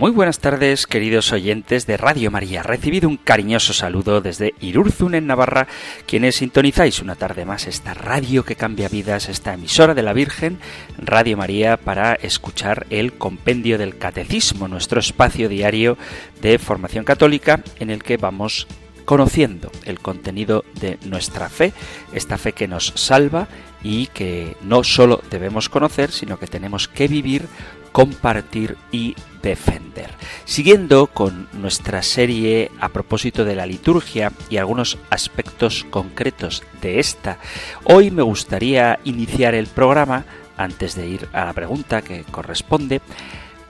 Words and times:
Muy 0.00 0.12
buenas 0.12 0.38
tardes, 0.38 0.86
queridos 0.86 1.30
oyentes 1.30 1.86
de 1.86 1.98
Radio 1.98 2.30
María. 2.30 2.62
Recibido 2.62 3.06
un 3.06 3.18
cariñoso 3.18 3.74
saludo 3.74 4.22
desde 4.22 4.54
Irurzun, 4.58 5.14
en 5.14 5.26
Navarra, 5.26 5.68
quienes 6.06 6.36
sintonizáis 6.36 7.02
una 7.02 7.16
tarde 7.16 7.44
más 7.44 7.66
esta 7.66 7.92
radio 7.92 8.42
que 8.42 8.56
cambia 8.56 8.88
vidas, 8.88 9.28
esta 9.28 9.52
emisora 9.52 9.92
de 9.92 10.02
la 10.02 10.14
Virgen, 10.14 10.58
Radio 10.96 11.36
María, 11.36 11.76
para 11.76 12.14
escuchar 12.14 12.86
el 12.88 13.12
Compendio 13.12 13.76
del 13.76 13.98
Catecismo, 13.98 14.68
nuestro 14.68 15.00
espacio 15.00 15.50
diario 15.50 15.98
de 16.40 16.58
formación 16.58 17.04
católica 17.04 17.62
en 17.78 17.90
el 17.90 18.02
que 18.02 18.16
vamos 18.16 18.68
conociendo 19.04 19.70
el 19.84 19.98
contenido 19.98 20.64
de 20.80 20.98
nuestra 21.04 21.50
fe, 21.50 21.74
esta 22.14 22.38
fe 22.38 22.52
que 22.52 22.68
nos 22.68 22.94
salva 22.96 23.48
y 23.82 24.06
que 24.06 24.56
no 24.62 24.82
solo 24.82 25.20
debemos 25.30 25.68
conocer, 25.68 26.10
sino 26.10 26.38
que 26.38 26.46
tenemos 26.46 26.88
que 26.88 27.08
vivir, 27.08 27.48
compartir 27.92 28.76
y 28.92 29.14
defender. 29.42 30.10
Siguiendo 30.44 31.06
con 31.06 31.48
nuestra 31.52 32.02
serie 32.02 32.70
a 32.80 32.88
propósito 32.88 33.44
de 33.44 33.56
la 33.56 33.66
liturgia 33.66 34.32
y 34.48 34.58
algunos 34.58 34.98
aspectos 35.10 35.86
concretos 35.90 36.62
de 36.82 37.00
esta, 37.00 37.38
hoy 37.84 38.10
me 38.10 38.22
gustaría 38.22 38.98
iniciar 39.04 39.54
el 39.54 39.66
programa, 39.66 40.24
antes 40.56 40.94
de 40.94 41.06
ir 41.06 41.28
a 41.32 41.46
la 41.46 41.52
pregunta 41.52 42.02
que 42.02 42.24
corresponde, 42.24 43.00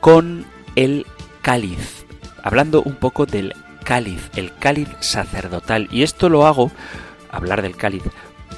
con 0.00 0.44
el 0.76 1.06
cáliz, 1.40 2.04
hablando 2.42 2.82
un 2.82 2.96
poco 2.96 3.26
del 3.26 3.54
cáliz, 3.84 4.30
el 4.36 4.54
cáliz 4.56 4.88
sacerdotal. 5.00 5.88
Y 5.90 6.02
esto 6.02 6.28
lo 6.28 6.46
hago, 6.46 6.70
hablar 7.30 7.62
del 7.62 7.76
cáliz, 7.76 8.02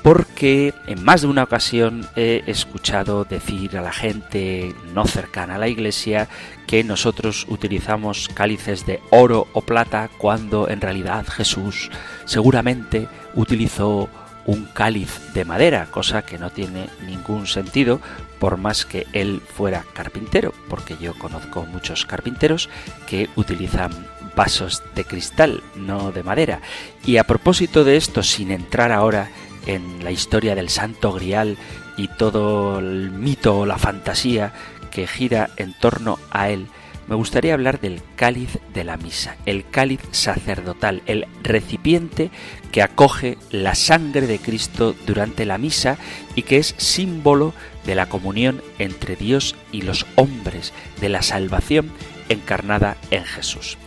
porque 0.02 0.74
en 0.86 1.04
más 1.04 1.22
de 1.22 1.28
una 1.28 1.44
ocasión 1.44 2.06
he 2.16 2.42
escuchado 2.46 3.24
decir 3.24 3.76
a 3.76 3.82
la 3.82 3.92
gente 3.92 4.74
no 4.92 5.06
cercana 5.06 5.54
a 5.54 5.58
la 5.58 5.68
iglesia 5.68 6.28
que 6.66 6.82
nosotros 6.82 7.46
utilizamos 7.48 8.28
cálices 8.28 8.84
de 8.84 9.00
oro 9.10 9.46
o 9.52 9.60
plata 9.62 10.10
cuando 10.18 10.68
en 10.68 10.80
realidad 10.80 11.26
Jesús 11.26 11.90
seguramente 12.24 13.08
utilizó 13.34 14.08
un 14.44 14.64
cáliz 14.64 15.32
de 15.34 15.44
madera, 15.44 15.86
cosa 15.90 16.22
que 16.22 16.38
no 16.38 16.50
tiene 16.50 16.88
ningún 17.06 17.46
sentido 17.46 18.00
por 18.40 18.56
más 18.56 18.84
que 18.84 19.06
él 19.12 19.40
fuera 19.40 19.84
carpintero, 19.92 20.52
porque 20.68 20.96
yo 21.00 21.14
conozco 21.14 21.64
muchos 21.64 22.04
carpinteros 22.06 22.68
que 23.06 23.30
utilizan 23.36 23.92
vasos 24.34 24.82
de 24.96 25.04
cristal, 25.04 25.62
no 25.76 26.10
de 26.10 26.24
madera. 26.24 26.60
Y 27.04 27.18
a 27.18 27.24
propósito 27.24 27.84
de 27.84 27.96
esto, 27.96 28.24
sin 28.24 28.50
entrar 28.50 28.90
ahora 28.90 29.30
en 29.66 30.04
la 30.04 30.10
historia 30.10 30.54
del 30.54 30.68
Santo 30.68 31.12
Grial 31.12 31.56
y 31.96 32.08
todo 32.08 32.78
el 32.78 33.10
mito 33.10 33.60
o 33.60 33.66
la 33.66 33.78
fantasía 33.78 34.52
que 34.90 35.06
gira 35.06 35.50
en 35.56 35.72
torno 35.78 36.18
a 36.30 36.50
él, 36.50 36.66
me 37.08 37.16
gustaría 37.16 37.54
hablar 37.54 37.80
del 37.80 38.00
cáliz 38.16 38.58
de 38.72 38.84
la 38.84 38.96
misa, 38.96 39.36
el 39.44 39.68
cáliz 39.68 40.00
sacerdotal, 40.12 41.02
el 41.06 41.26
recipiente 41.42 42.30
que 42.70 42.80
acoge 42.80 43.38
la 43.50 43.74
sangre 43.74 44.26
de 44.26 44.38
Cristo 44.38 44.94
durante 45.06 45.44
la 45.44 45.58
misa 45.58 45.98
y 46.36 46.42
que 46.42 46.58
es 46.58 46.74
símbolo 46.78 47.54
de 47.84 47.96
la 47.96 48.06
comunión 48.06 48.62
entre 48.78 49.16
Dios 49.16 49.56
y 49.72 49.82
los 49.82 50.06
hombres, 50.14 50.72
de 51.00 51.08
la 51.08 51.22
salvación 51.22 51.90
encarnada 52.28 52.96
en 53.10 53.24
Jesús. 53.24 53.78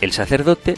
El 0.00 0.12
sacerdote 0.12 0.74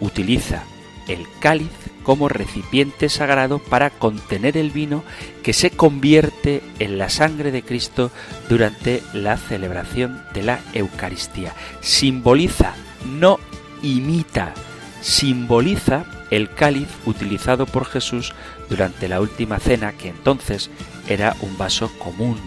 utiliza 0.00 0.62
el 1.08 1.26
cáliz 1.40 1.70
como 2.04 2.28
recipiente 2.28 3.08
sagrado 3.08 3.58
para 3.58 3.90
contener 3.90 4.56
el 4.56 4.70
vino 4.70 5.02
que 5.42 5.52
se 5.52 5.70
convierte 5.70 6.62
en 6.78 6.98
la 6.98 7.08
sangre 7.08 7.50
de 7.50 7.62
Cristo 7.62 8.12
durante 8.48 9.02
la 9.12 9.36
celebración 9.36 10.22
de 10.32 10.42
la 10.44 10.60
Eucaristía. 10.74 11.52
Simboliza, 11.80 12.74
no 13.04 13.40
imita, 13.82 14.54
simboliza 15.00 16.04
el 16.30 16.50
cáliz 16.54 16.88
utilizado 17.06 17.66
por 17.66 17.86
Jesús 17.86 18.32
durante 18.68 19.08
la 19.08 19.20
última 19.20 19.58
cena, 19.58 19.92
que 19.92 20.10
entonces 20.10 20.70
era 21.08 21.34
un 21.40 21.58
vaso 21.58 21.90
común. 21.98 22.38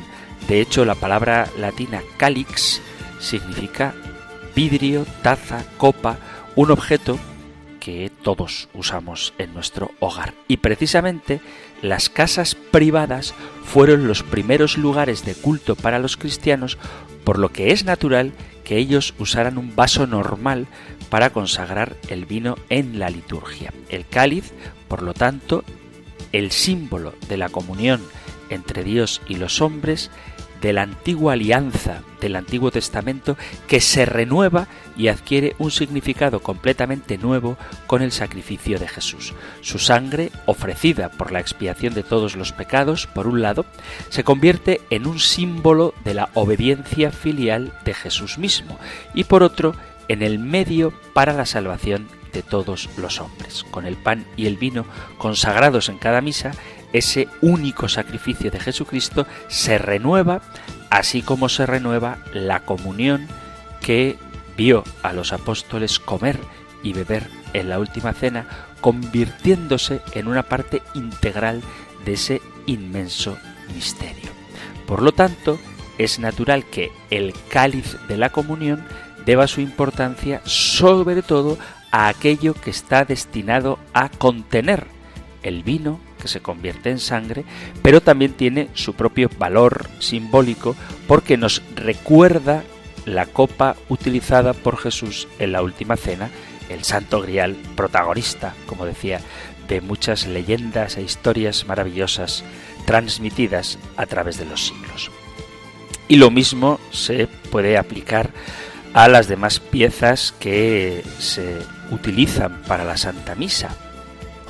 De 0.47 0.62
hecho, 0.62 0.85
la 0.85 0.95
palabra 0.95 1.50
latina 1.57 2.01
calix 2.18 2.81
significa 3.19 3.94
vidrio, 4.56 5.06
taza, 5.22 5.63
copa, 5.78 6.18
un 6.56 6.72
objeto 6.72 7.19
que 7.88 8.12
todos 8.22 8.68
usamos 8.74 9.34
en 9.38 9.53
nuestro 9.53 9.92
hogar. 10.02 10.34
Y 10.50 10.58
precisamente 10.58 11.40
las 11.81 12.09
casas 12.09 12.53
privadas 12.53 13.34
fueron 13.64 14.09
los 14.09 14.24
primeros 14.24 14.78
lugares 14.78 15.24
de 15.24 15.36
culto 15.36 15.78
para 15.78 15.98
los 15.98 16.18
cristianos, 16.18 16.78
por 17.24 17.40
lo 17.40 17.53
que 17.53 17.72
es 17.72 17.86
natural 17.86 18.34
que 18.66 18.75
ellos 18.75 19.14
usaran 19.20 19.58
un 19.58 19.74
vaso 19.74 20.06
normal 20.06 20.68
para 21.09 21.30
consagrar 21.30 21.96
el 22.09 22.25
vino 22.25 22.58
en 22.68 23.00
la 23.00 23.09
liturgia. 23.09 23.74
El 23.88 24.06
cáliz, 24.06 24.52
por 24.90 25.02
lo 25.02 25.14
tanto, 25.14 25.64
el 26.34 26.52
símbolo 26.52 27.14
de 27.30 27.38
la 27.38 27.48
comunión 27.48 28.02
entre 28.50 28.84
Dios 28.84 29.22
y 29.30 29.38
los 29.38 29.62
hombres, 29.62 30.12
de 30.62 30.73
la 30.73 30.84
antigua 30.84 31.34
alianza 31.34 32.01
del 32.22 32.35
Antiguo 32.35 32.72
Testamento 32.72 33.38
que 33.68 33.79
se 33.79 34.06
renueva 34.06 34.68
y 34.95 35.07
adquiere 35.07 35.56
un 35.59 35.72
significado 35.72 36.41
completamente 36.41 37.18
nuevo 37.18 37.57
con 37.85 38.01
el 38.01 38.12
sacrificio 38.12 38.79
de 38.79 38.88
Jesús. 38.88 39.34
Su 39.62 39.79
sangre, 39.79 40.31
ofrecida 40.45 41.09
por 41.09 41.31
la 41.31 41.40
expiación 41.40 41.94
de 41.94 42.03
todos 42.03 42.35
los 42.35 42.51
pecados, 42.53 43.07
por 43.07 43.28
un 43.28 43.41
lado, 43.41 43.66
se 44.09 44.23
convierte 44.23 44.81
en 44.90 45.06
un 45.07 45.19
símbolo 45.19 45.94
de 46.03 46.16
la 46.16 46.29
obediencia 46.34 47.12
filial 47.12 47.74
de 47.85 47.94
Jesús 47.94 48.38
mismo 48.38 48.79
y 49.13 49.25
por 49.25 49.44
otro, 49.44 49.75
en 50.07 50.22
el 50.24 50.39
medio 50.39 50.94
para 51.13 51.34
la 51.34 51.45
salvación 51.45 52.07
de 52.31 52.44
todos 52.44 52.89
los 52.97 53.19
hombres. 53.19 53.63
Con 53.72 53.85
el 53.85 53.97
pan 53.97 54.25
y 54.35 54.45
el 54.45 54.57
vino 54.57 54.85
consagrados 55.18 55.89
en 55.89 55.97
cada 55.97 56.22
misa, 56.22 56.51
ese 56.94 57.28
único 57.42 57.90
sacrificio 57.90 58.52
de 58.52 58.59
Jesucristo 58.59 59.28
se 59.48 59.78
renueva, 59.78 60.42
así 60.90 61.22
como 61.22 61.50
se 61.50 61.66
renueva 61.66 62.18
la 62.34 62.62
comunión 62.62 63.28
que 63.81 64.18
vio 64.56 64.84
a 65.03 65.14
los 65.14 65.34
apóstoles 65.34 66.00
comer 66.00 66.40
y 66.84 66.94
beber 66.94 67.28
en 67.53 67.70
la 67.70 67.80
última 67.80 68.14
cena, 68.14 68.48
convirtiéndose 68.81 70.02
en 70.14 70.28
una 70.28 70.44
parte 70.44 70.81
integral 70.94 71.62
de 72.06 72.14
ese 72.14 72.42
inmenso 72.66 73.38
misterio. 73.74 74.30
Por 74.86 75.02
lo 75.02 75.12
tanto, 75.12 75.59
es 75.98 76.19
natural 76.19 76.66
que 76.66 76.92
el 77.09 77.34
cáliz 77.50 77.98
de 78.08 78.18
la 78.18 78.30
comunión 78.30 78.84
deba 79.25 79.48
su 79.48 79.62
importancia 79.62 80.42
sobre 80.46 81.22
todo 81.22 81.58
a 81.92 82.08
aquello 82.08 82.54
que 82.54 82.69
está 82.69 83.04
destinado 83.04 83.80
a 83.94 84.09
contener 84.09 84.88
el 85.44 85.64
vino 85.64 86.00
que 86.17 86.28
se 86.28 86.41
convierte 86.41 86.89
en 86.89 87.00
sangre, 87.00 87.45
pero 87.81 88.01
también 88.01 88.33
tiene 88.33 88.69
su 88.73 88.94
propio 88.94 89.29
valor 89.38 89.89
simbólico 90.00 90.75
porque 91.07 91.38
nos 91.38 91.61
recuerda 91.75 92.63
la 93.05 93.25
copa 93.25 93.75
utilizada 93.88 94.53
por 94.53 94.77
Jesús 94.77 95.27
en 95.39 95.53
la 95.53 95.62
última 95.62 95.95
cena, 95.95 96.30
el 96.69 96.83
santo 96.83 97.21
grial 97.21 97.56
protagonista, 97.75 98.53
como 98.65 98.86
decía, 98.86 99.21
de 99.68 99.81
muchas 99.81 100.27
leyendas 100.27 100.97
e 100.97 101.03
historias 101.03 101.65
maravillosas 101.68 102.44
transmitidas 102.86 103.80
a 103.95 104.06
través 104.06 104.38
de 104.38 104.45
los 104.45 104.65
siglos. 104.68 105.12
Y 106.07 106.18
lo 106.18 106.31
mismo 106.31 106.80
se 106.92 107.27
puede 107.27 107.77
aplicar 107.77 108.31
a 108.94 109.07
las 109.07 109.27
demás 109.27 109.59
piezas 109.59 110.33
que 110.39 111.03
se 111.19 111.57
utilizan 111.92 112.62
para 112.63 112.83
la 112.83 112.97
Santa 112.97 113.36
Misa. 113.36 113.69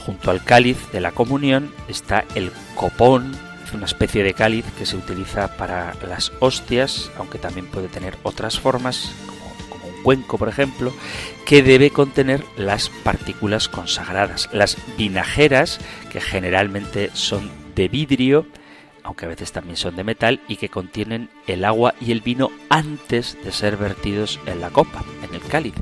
Junto 0.07 0.31
al 0.31 0.41
cáliz 0.41 0.77
de 0.93 1.01
la 1.01 1.11
comunión 1.11 1.73
está 1.89 2.23
el 2.33 2.53
copón, 2.75 3.35
una 3.73 3.85
especie 3.85 4.23
de 4.23 4.33
cáliz 4.33 4.63
que 4.77 4.85
se 4.85 4.95
utiliza 4.95 5.57
para 5.57 5.95
las 6.07 6.31
hostias, 6.39 7.11
aunque 7.17 7.37
también 7.37 7.65
puede 7.65 7.89
tener 7.89 8.15
otras 8.23 8.57
formas, 8.57 9.11
como, 9.69 9.85
un 9.85 10.03
cuenco, 10.03 10.37
por 10.37 10.47
ejemplo, 10.47 10.93
que 11.45 11.61
debe 11.61 11.89
contener 11.89 12.41
las 12.55 12.87
partículas 12.87 13.67
consagradas. 13.67 14.47
Las 14.53 14.77
vinajeras, 14.97 15.77
que 16.09 16.21
generalmente 16.21 17.09
son 17.11 17.51
de 17.75 17.89
vidrio, 17.89 18.47
aunque 19.03 19.25
a 19.25 19.27
veces 19.27 19.51
también 19.51 19.75
son 19.75 19.97
de 19.97 20.05
metal, 20.05 20.39
y 20.47 20.55
que 20.55 20.69
contienen 20.69 21.29
el 21.47 21.65
agua 21.65 21.95
y 21.99 22.13
el 22.13 22.21
vino 22.21 22.49
antes 22.69 23.37
de 23.43 23.51
ser 23.51 23.75
vertidos 23.75 24.39
en 24.45 24.61
la 24.61 24.69
copa, 24.69 25.03
en 25.21 25.35
el 25.35 25.41
cáliz. 25.41 25.75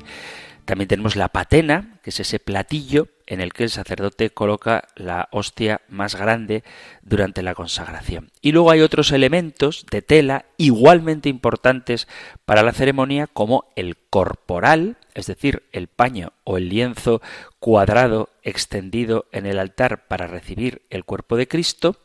También 0.65 0.87
tenemos 0.87 1.15
la 1.15 1.29
patena, 1.29 1.99
que 2.01 2.09
es 2.09 2.19
ese 2.19 2.39
platillo 2.39 3.07
en 3.27 3.39
el 3.39 3.53
que 3.53 3.63
el 3.63 3.69
sacerdote 3.69 4.31
coloca 4.31 4.87
la 4.95 5.29
hostia 5.31 5.81
más 5.89 6.15
grande 6.15 6.63
durante 7.03 7.43
la 7.43 7.55
consagración. 7.55 8.31
Y 8.41 8.51
luego 8.51 8.71
hay 8.71 8.81
otros 8.81 9.11
elementos 9.11 9.85
de 9.89 10.01
tela 10.01 10.45
igualmente 10.57 11.29
importantes 11.29 12.07
para 12.45 12.63
la 12.63 12.73
ceremonia, 12.73 13.27
como 13.27 13.65
el 13.75 13.97
corporal, 13.97 14.97
es 15.13 15.27
decir, 15.27 15.63
el 15.71 15.87
paño 15.87 16.33
o 16.43 16.57
el 16.57 16.69
lienzo 16.69 17.21
cuadrado 17.59 18.29
extendido 18.43 19.25
en 19.31 19.45
el 19.45 19.59
altar 19.59 20.07
para 20.07 20.27
recibir 20.27 20.81
el 20.89 21.05
cuerpo 21.05 21.37
de 21.37 21.47
Cristo, 21.47 21.97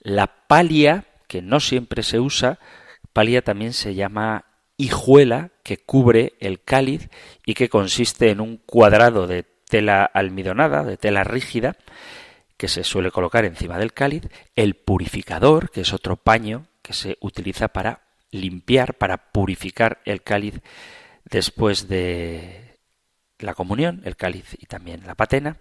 la 0.00 0.46
palia, 0.46 1.04
que 1.26 1.42
no 1.42 1.58
siempre 1.58 2.04
se 2.04 2.20
usa, 2.20 2.60
palia 3.12 3.42
también 3.42 3.72
se 3.72 3.94
llama 3.94 4.44
hijuela, 4.76 5.50
que 5.66 5.78
cubre 5.78 6.34
el 6.38 6.62
cáliz 6.62 7.08
y 7.44 7.54
que 7.54 7.68
consiste 7.68 8.30
en 8.30 8.40
un 8.40 8.56
cuadrado 8.56 9.26
de 9.26 9.42
tela 9.42 10.04
almidonada, 10.04 10.84
de 10.84 10.96
tela 10.96 11.24
rígida, 11.24 11.76
que 12.56 12.68
se 12.68 12.84
suele 12.84 13.10
colocar 13.10 13.44
encima 13.44 13.76
del 13.76 13.92
cáliz, 13.92 14.22
el 14.54 14.76
purificador, 14.76 15.72
que 15.72 15.80
es 15.80 15.92
otro 15.92 16.14
paño 16.14 16.68
que 16.82 16.92
se 16.92 17.18
utiliza 17.20 17.66
para 17.66 18.02
limpiar, 18.30 18.94
para 18.94 19.32
purificar 19.32 20.00
el 20.04 20.22
cáliz 20.22 20.60
después 21.24 21.88
de 21.88 22.78
la 23.40 23.54
comunión, 23.54 24.02
el 24.04 24.14
cáliz 24.14 24.56
y 24.60 24.66
también 24.66 25.04
la 25.04 25.16
patena. 25.16 25.56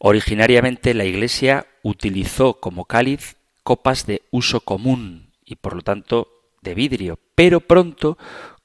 Originariamente 0.00 0.94
la 0.94 1.04
Iglesia 1.04 1.68
utilizó 1.84 2.54
como 2.58 2.86
cáliz 2.86 3.36
copas 3.62 4.04
de 4.04 4.22
uso 4.32 4.62
común 4.62 5.30
y 5.44 5.54
por 5.54 5.76
lo 5.76 5.82
tanto 5.82 6.26
de 6.60 6.74
vidrio, 6.74 7.20
pero 7.36 7.60
pronto 7.60 8.18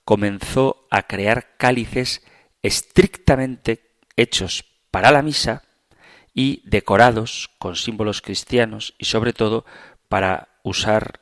comenzó 0.06 0.88
a 0.90 1.04
crear 1.04 1.56
cálices 1.58 2.22
estrictamente 2.62 3.92
hechos 4.16 4.66
para 4.92 5.12
la 5.12 5.22
misa 5.22 5.64
y 6.34 6.62
decorados 6.66 7.50
con 7.58 7.76
símbolos 7.76 8.22
cristianos 8.22 8.96
y 8.98 9.06
sobre 9.06 9.34
todo 9.34 9.66
para 10.10 10.50
usar 10.64 11.20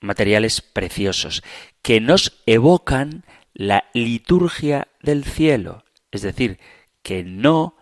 materiales 0.00 0.60
preciosos 0.60 1.42
que 1.82 2.00
nos 2.00 2.40
evocan 2.46 3.24
la 3.52 3.84
liturgia 3.92 4.88
del 5.02 5.24
cielo, 5.24 5.84
es 6.10 6.22
decir, 6.22 6.58
que 7.02 7.24
no 7.24 7.76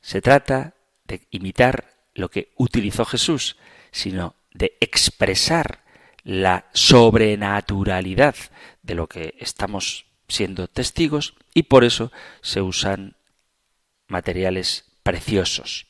se 0.00 0.20
trata 0.20 0.74
de 1.04 1.26
imitar 1.30 1.92
lo 2.14 2.30
que 2.30 2.52
utilizó 2.56 3.04
Jesús, 3.04 3.56
sino 3.90 4.34
de 4.52 4.76
expresar 4.80 5.84
la 6.28 6.66
sobrenaturalidad 6.74 8.36
de 8.82 8.94
lo 8.94 9.06
que 9.06 9.34
estamos 9.38 10.04
siendo 10.28 10.68
testigos 10.68 11.34
y 11.54 11.62
por 11.62 11.84
eso 11.84 12.12
se 12.42 12.60
usan 12.60 13.16
materiales 14.08 14.84
preciosos. 15.02 15.86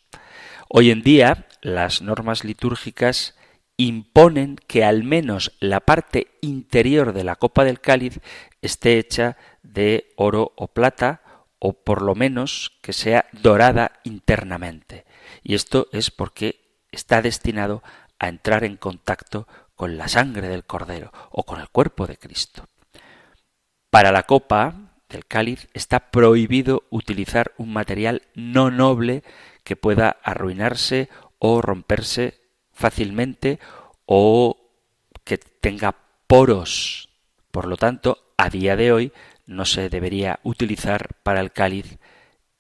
Hoy 0.69 0.93
en 0.93 1.03
día 1.03 1.49
las 1.61 2.03
normas 2.03 2.45
litúrgicas 2.45 3.35
imponen 3.77 4.55
que 4.69 4.85
al 4.85 5.03
menos 5.03 5.57
la 5.59 5.81
parte 5.81 6.29
interior 6.41 7.15
de 7.15 7.25
la 7.25 7.35
copa 7.35 7.65
del 7.65 7.81
cáliz 7.81 8.21
esté 8.63 9.01
hecha 9.01 9.37
de 9.65 10.13
oro 10.15 10.53
o 10.55 10.69
plata 10.69 11.21
o 11.59 11.73
por 11.73 12.01
lo 12.01 12.15
menos 12.15 12.79
que 12.81 12.93
sea 12.93 13.25
dorada 13.33 13.99
internamente. 14.05 15.05
Y 15.43 15.57
esto 15.57 15.89
es 15.91 16.13
porque 16.13 16.61
está 16.93 17.23
destinado 17.23 17.83
a 18.21 18.29
entrar 18.29 18.63
en 18.63 18.77
contacto 18.77 19.49
con 19.79 19.97
la 19.97 20.09
sangre 20.09 20.49
del 20.49 20.65
Cordero 20.65 21.13
o 21.31 21.45
con 21.45 21.61
el 21.61 21.69
cuerpo 21.69 22.09
de 22.09 22.17
Cristo. 22.17 22.67
Para 23.91 24.11
la 24.11 24.25
copa 24.25 24.75
del 25.09 25.25
cáliz 25.25 25.69
está 25.73 26.11
prohibido 26.11 26.83
utilizar 26.91 27.53
un 27.59 27.73
material 27.73 28.23
no 28.35 28.73
noble 28.73 29.23
que 29.63 29.77
pueda 29.77 30.17
arruinarse 30.25 31.09
o 31.39 31.63
romperse 31.63 32.41
fácilmente 32.73 33.61
o 34.05 34.57
que 35.23 35.39
tenga 35.39 35.95
poros. 36.27 37.09
Por 37.53 37.69
lo 37.69 37.77
tanto, 37.77 38.33
a 38.37 38.51
día 38.51 38.75
de 38.75 38.91
hoy 38.91 39.13
no 39.47 39.65
se 39.65 39.89
debería 39.91 40.41
utilizar 40.43 41.15
para 41.23 41.41
el 41.41 41.53
cáliz 41.53 41.99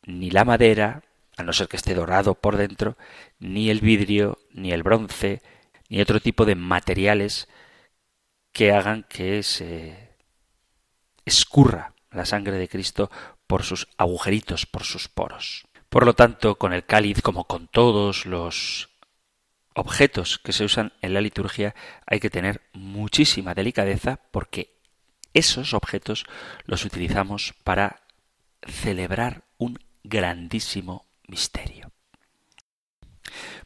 ni 0.04 0.30
la 0.30 0.44
madera, 0.44 1.02
a 1.36 1.42
no 1.42 1.52
ser 1.52 1.66
que 1.66 1.76
esté 1.76 1.94
dorado 1.94 2.36
por 2.36 2.56
dentro, 2.56 2.96
ni 3.40 3.70
el 3.70 3.80
vidrio, 3.80 4.38
ni 4.52 4.70
el 4.70 4.84
bronce, 4.84 5.42
ni 5.88 6.00
otro 6.00 6.20
tipo 6.20 6.44
de 6.44 6.54
materiales 6.54 7.48
que 8.52 8.72
hagan 8.72 9.04
que 9.08 9.42
se 9.42 10.16
escurra 11.24 11.94
la 12.10 12.24
sangre 12.24 12.58
de 12.58 12.68
Cristo 12.68 13.10
por 13.46 13.62
sus 13.62 13.88
agujeritos, 13.96 14.66
por 14.66 14.84
sus 14.84 15.08
poros. 15.08 15.66
Por 15.88 16.04
lo 16.04 16.14
tanto, 16.14 16.56
con 16.56 16.72
el 16.72 16.84
cáliz, 16.84 17.22
como 17.22 17.44
con 17.44 17.68
todos 17.68 18.26
los 18.26 18.90
objetos 19.74 20.38
que 20.38 20.52
se 20.52 20.64
usan 20.64 20.92
en 21.00 21.14
la 21.14 21.20
liturgia, 21.20 21.74
hay 22.06 22.20
que 22.20 22.30
tener 22.30 22.62
muchísima 22.72 23.54
delicadeza 23.54 24.20
porque 24.30 24.76
esos 25.34 25.72
objetos 25.72 26.26
los 26.64 26.84
utilizamos 26.84 27.54
para 27.64 28.02
celebrar 28.66 29.44
un 29.56 29.78
grandísimo 30.02 31.06
misterio. 31.26 31.92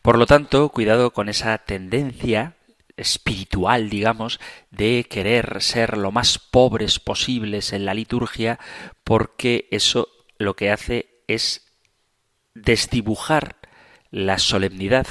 Por 0.02 0.18
lo 0.18 0.26
tanto, 0.26 0.68
cuidado 0.70 1.12
con 1.12 1.28
esa 1.28 1.58
tendencia 1.58 2.56
espiritual, 2.96 3.90
digamos, 3.90 4.40
de 4.70 5.06
querer 5.08 5.62
ser 5.62 5.96
lo 5.96 6.12
más 6.12 6.38
pobres 6.38 6.98
posibles 6.98 7.72
en 7.72 7.84
la 7.84 7.94
liturgia, 7.94 8.58
porque 9.04 9.68
eso 9.70 10.08
lo 10.38 10.54
que 10.56 10.70
hace 10.70 11.22
es 11.26 11.66
desdibujar 12.54 13.56
la 14.10 14.38
solemnidad 14.38 15.06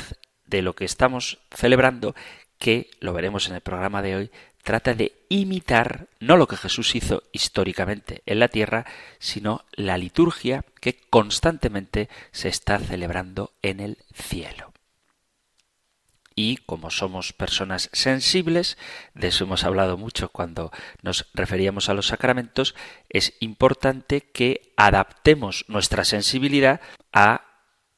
de 0.45 0.61
lo 0.61 0.73
que 0.75 0.85
estamos 0.85 1.39
celebrando, 1.51 2.13
que, 2.59 2.91
lo 2.99 3.13
veremos 3.13 3.47
en 3.49 3.55
el 3.55 3.61
programa 3.61 4.01
de 4.01 4.15
hoy, 4.15 4.31
trata 4.63 4.93
de 4.93 5.13
imitar 5.29 6.07
no 6.19 6.37
lo 6.37 6.47
que 6.47 6.57
Jesús 6.57 6.95
hizo 6.95 7.23
históricamente 7.31 8.21
en 8.25 8.39
la 8.39 8.47
tierra, 8.47 8.85
sino 9.19 9.65
la 9.73 9.97
liturgia 9.97 10.65
que 10.79 10.99
constantemente 11.09 12.09
se 12.31 12.49
está 12.49 12.79
celebrando 12.79 13.53
en 13.61 13.79
el 13.79 13.97
cielo 14.13 14.71
y 16.35 16.57
como 16.57 16.89
somos 16.89 17.33
personas 17.33 17.89
sensibles, 17.93 18.77
de 19.13 19.27
eso 19.27 19.43
hemos 19.43 19.63
hablado 19.63 19.97
mucho 19.97 20.29
cuando 20.29 20.71
nos 21.01 21.27
referíamos 21.33 21.89
a 21.89 21.93
los 21.93 22.07
sacramentos, 22.07 22.75
es 23.09 23.33
importante 23.39 24.21
que 24.21 24.73
adaptemos 24.77 25.65
nuestra 25.67 26.03
sensibilidad 26.03 26.81
a 27.13 27.45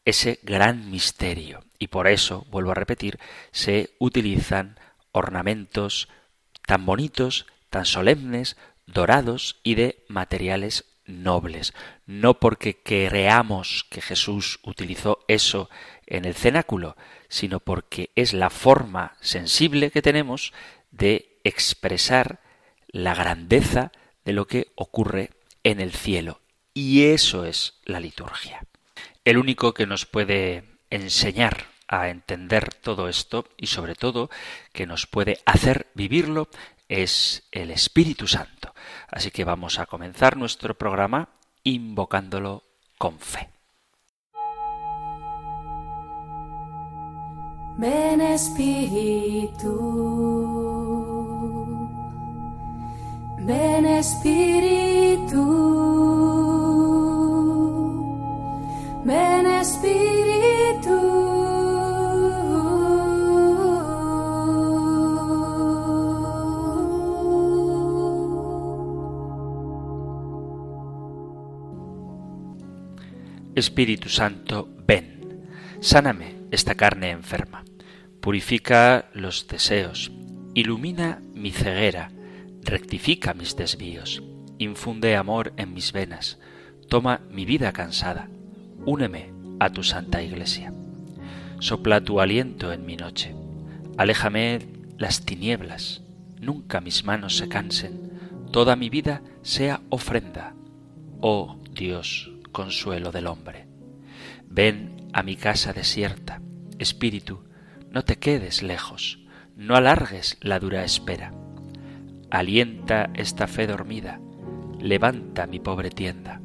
ese 0.05 0.39
gran 0.43 0.91
misterio. 0.91 1.63
Y 1.79 1.87
por 1.87 2.07
eso, 2.07 2.45
vuelvo 2.49 2.71
a 2.71 2.75
repetir, 2.75 3.19
se 3.51 3.95
utilizan 3.99 4.79
ornamentos 5.11 6.09
tan 6.65 6.85
bonitos, 6.85 7.45
tan 7.69 7.85
solemnes, 7.85 8.57
dorados 8.85 9.59
y 9.63 9.75
de 9.75 10.03
materiales 10.07 10.85
nobles. 11.05 11.73
No 12.05 12.39
porque 12.39 12.81
creamos 12.81 13.85
que 13.89 14.01
Jesús 14.01 14.59
utilizó 14.63 15.19
eso 15.27 15.69
en 16.05 16.25
el 16.25 16.35
cenáculo, 16.35 16.95
sino 17.27 17.59
porque 17.59 18.11
es 18.15 18.33
la 18.33 18.49
forma 18.49 19.15
sensible 19.21 19.91
que 19.91 20.01
tenemos 20.01 20.53
de 20.91 21.39
expresar 21.43 22.39
la 22.87 23.15
grandeza 23.15 23.91
de 24.23 24.33
lo 24.33 24.47
que 24.47 24.71
ocurre 24.75 25.31
en 25.63 25.79
el 25.79 25.91
cielo. 25.91 26.41
Y 26.73 27.05
eso 27.05 27.45
es 27.45 27.79
la 27.85 27.99
liturgia. 27.99 28.65
El 29.25 29.37
único 29.37 29.73
que 29.73 29.87
nos 29.87 30.05
puede 30.05 30.63
enseñar 30.89 31.72
a 31.87 32.09
entender 32.09 32.73
todo 32.73 33.07
esto 33.07 33.45
y 33.57 33.67
sobre 33.67 33.95
todo 33.95 34.29
que 34.71 34.85
nos 34.85 35.07
puede 35.07 35.39
hacer 35.45 35.87
vivirlo 35.93 36.47
es 36.89 37.43
el 37.51 37.71
Espíritu 37.71 38.27
Santo. 38.27 38.73
Así 39.09 39.31
que 39.31 39.43
vamos 39.43 39.79
a 39.79 39.85
comenzar 39.85 40.37
nuestro 40.37 40.75
programa 40.75 41.29
invocándolo 41.63 42.63
con 42.97 43.19
fe. 43.19 43.49
Ven 47.77 48.21
Espíritu, 48.21 49.73
ven 53.39 53.85
Espíritu, 53.85 55.43
ven 59.03 59.45
Espíritu. 59.47 60.62
Espíritu 73.55 74.09
Santo, 74.09 74.67
ven, 74.87 75.45
sáname 75.79 76.37
esta 76.49 76.73
carne 76.73 77.11
enferma. 77.11 77.63
Purifica 78.19 79.09
los 79.13 79.47
deseos, 79.47 80.11
ilumina 80.55 81.21
mi 81.35 81.51
ceguera, 81.51 82.09
rectifica 82.63 83.35
mis 83.35 83.55
desvíos, 83.55 84.23
infunde 84.57 85.15
amor 85.15 85.53
en 85.57 85.73
mis 85.73 85.91
venas, 85.91 86.39
toma 86.89 87.21
mi 87.29 87.45
vida 87.45 87.73
cansada, 87.73 88.27
úneme 88.85 89.31
a 89.59 89.69
tu 89.69 89.83
santa 89.83 90.23
iglesia. 90.23 90.73
Sopla 91.59 92.01
tu 92.01 92.19
aliento 92.19 92.73
en 92.73 92.87
mi 92.87 92.97
noche, 92.97 93.35
aléjame 93.97 94.59
las 94.97 95.25
tinieblas, 95.25 96.01
nunca 96.39 96.81
mis 96.81 97.03
manos 97.03 97.37
se 97.37 97.49
cansen, 97.49 98.11
toda 98.51 98.75
mi 98.75 98.89
vida 98.89 99.21
sea 99.43 99.81
ofrenda. 99.89 100.55
oh 101.21 101.59
Dios, 101.71 102.32
consuelo 102.53 103.11
del 103.11 103.27
hombre. 103.27 103.67
Ven 104.47 105.09
a 105.11 105.23
mi 105.23 105.35
casa 105.35 105.73
desierta, 105.73 106.41
Espíritu, 106.79 107.43
no 107.91 108.03
te 108.03 108.17
quedes 108.17 108.63
lejos, 108.63 109.19
no 109.57 109.75
alargues 109.75 110.37
la 110.41 110.59
dura 110.59 110.85
espera. 110.85 111.33
Alienta 112.31 113.11
esta 113.13 113.47
fe 113.47 113.67
dormida, 113.67 114.19
levanta 114.79 115.45
mi 115.45 115.59
pobre 115.59 115.89
tienda, 115.89 116.41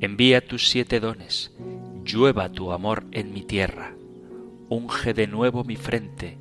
envía 0.00 0.46
tus 0.46 0.68
siete 0.68 1.00
dones, 1.00 1.52
llueva 2.04 2.50
tu 2.50 2.72
amor 2.72 3.06
en 3.12 3.32
mi 3.32 3.42
tierra, 3.42 3.94
unge 4.68 5.14
de 5.14 5.26
nuevo 5.26 5.64
mi 5.64 5.76
frente, 5.76 6.38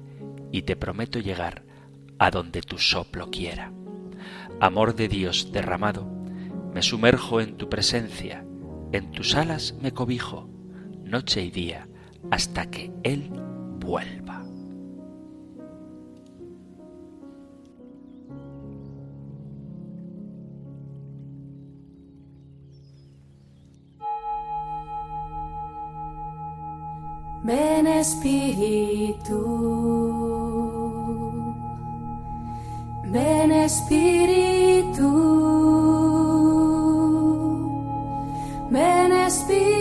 y 0.51 0.63
te 0.63 0.75
prometo 0.75 1.19
llegar 1.19 1.63
a 2.17 2.31
donde 2.31 2.61
tu 2.61 2.77
soplo 2.77 3.29
quiera. 3.29 3.71
Amor 4.59 4.95
de 4.95 5.07
Dios 5.07 5.51
derramado, 5.51 6.05
me 6.73 6.81
sumerjo 6.81 7.39
en 7.39 7.55
tu 7.55 7.69
presencia, 7.69 8.45
en 8.91 9.11
tus 9.11 9.35
alas 9.35 9.75
me 9.81 9.91
cobijo, 9.91 10.47
noche 11.03 11.43
y 11.43 11.51
día, 11.51 11.87
hasta 12.31 12.69
que 12.69 12.91
Él 13.03 13.29
vuelva. 13.79 14.43
Ven 27.43 27.87
Espíritu, 27.87 29.39
ven 33.05 33.51
Espíritu, 33.51 35.09
ven 38.69 39.11
Espíritu. 39.11 39.78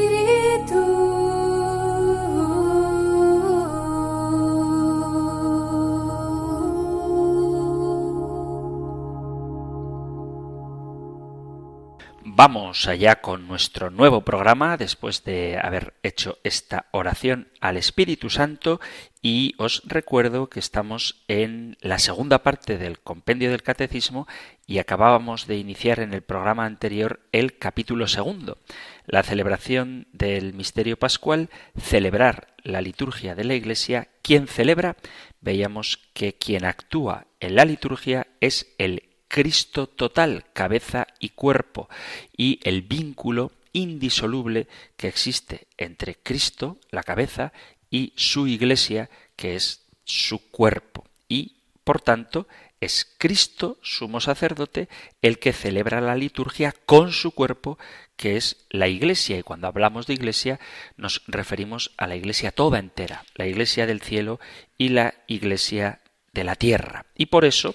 Vamos 12.38 12.86
allá 12.86 13.20
con 13.20 13.48
nuestro 13.48 13.90
nuevo 13.90 14.20
programa 14.20 14.76
después 14.76 15.24
de 15.24 15.58
haber 15.60 15.94
hecho 16.04 16.38
esta 16.44 16.86
oración 16.92 17.48
al 17.60 17.76
Espíritu 17.76 18.30
Santo 18.30 18.80
y 19.20 19.56
os 19.58 19.82
recuerdo 19.84 20.48
que 20.48 20.60
estamos 20.60 21.24
en 21.26 21.76
la 21.80 21.98
segunda 21.98 22.44
parte 22.44 22.78
del 22.78 23.00
compendio 23.00 23.50
del 23.50 23.64
catecismo 23.64 24.28
y 24.68 24.78
acabábamos 24.78 25.48
de 25.48 25.56
iniciar 25.56 25.98
en 25.98 26.14
el 26.14 26.22
programa 26.22 26.64
anterior 26.64 27.18
el 27.32 27.58
capítulo 27.58 28.06
segundo, 28.06 28.58
la 29.04 29.24
celebración 29.24 30.06
del 30.12 30.54
misterio 30.54 30.96
pascual, 30.96 31.50
celebrar 31.76 32.54
la 32.62 32.80
liturgia 32.82 33.34
de 33.34 33.42
la 33.42 33.54
Iglesia. 33.54 34.10
¿Quién 34.22 34.46
celebra? 34.46 34.96
Veíamos 35.40 35.98
que 36.14 36.34
quien 36.34 36.64
actúa 36.64 37.26
en 37.40 37.56
la 37.56 37.64
liturgia 37.64 38.28
es 38.40 38.72
el 38.78 39.07
Cristo 39.28 39.86
total, 39.86 40.46
cabeza 40.52 41.06
y 41.18 41.30
cuerpo, 41.30 41.88
y 42.36 42.60
el 42.64 42.82
vínculo 42.82 43.52
indisoluble 43.72 44.66
que 44.96 45.08
existe 45.08 45.68
entre 45.76 46.16
Cristo, 46.16 46.78
la 46.90 47.02
cabeza, 47.02 47.52
y 47.90 48.12
su 48.16 48.46
iglesia, 48.46 49.08
que 49.36 49.54
es 49.54 49.86
su 50.04 50.50
cuerpo. 50.50 51.04
Y, 51.28 51.56
por 51.84 52.00
tanto, 52.00 52.48
es 52.80 53.14
Cristo, 53.18 53.78
sumo 53.82 54.20
sacerdote, 54.20 54.88
el 55.22 55.38
que 55.38 55.52
celebra 55.52 56.00
la 56.00 56.14
liturgia 56.14 56.72
con 56.86 57.12
su 57.12 57.32
cuerpo, 57.32 57.78
que 58.16 58.36
es 58.36 58.66
la 58.70 58.88
iglesia. 58.88 59.38
Y 59.38 59.42
cuando 59.42 59.66
hablamos 59.66 60.06
de 60.06 60.14
iglesia 60.14 60.60
nos 60.96 61.22
referimos 61.26 61.92
a 61.96 62.06
la 62.06 62.16
iglesia 62.16 62.52
toda 62.52 62.78
entera, 62.78 63.24
la 63.34 63.46
iglesia 63.46 63.86
del 63.86 64.00
cielo 64.00 64.38
y 64.76 64.90
la 64.90 65.14
iglesia 65.26 66.00
de 66.32 66.44
la 66.44 66.54
tierra. 66.54 67.06
Y 67.16 67.26
por 67.26 67.44
eso 67.44 67.74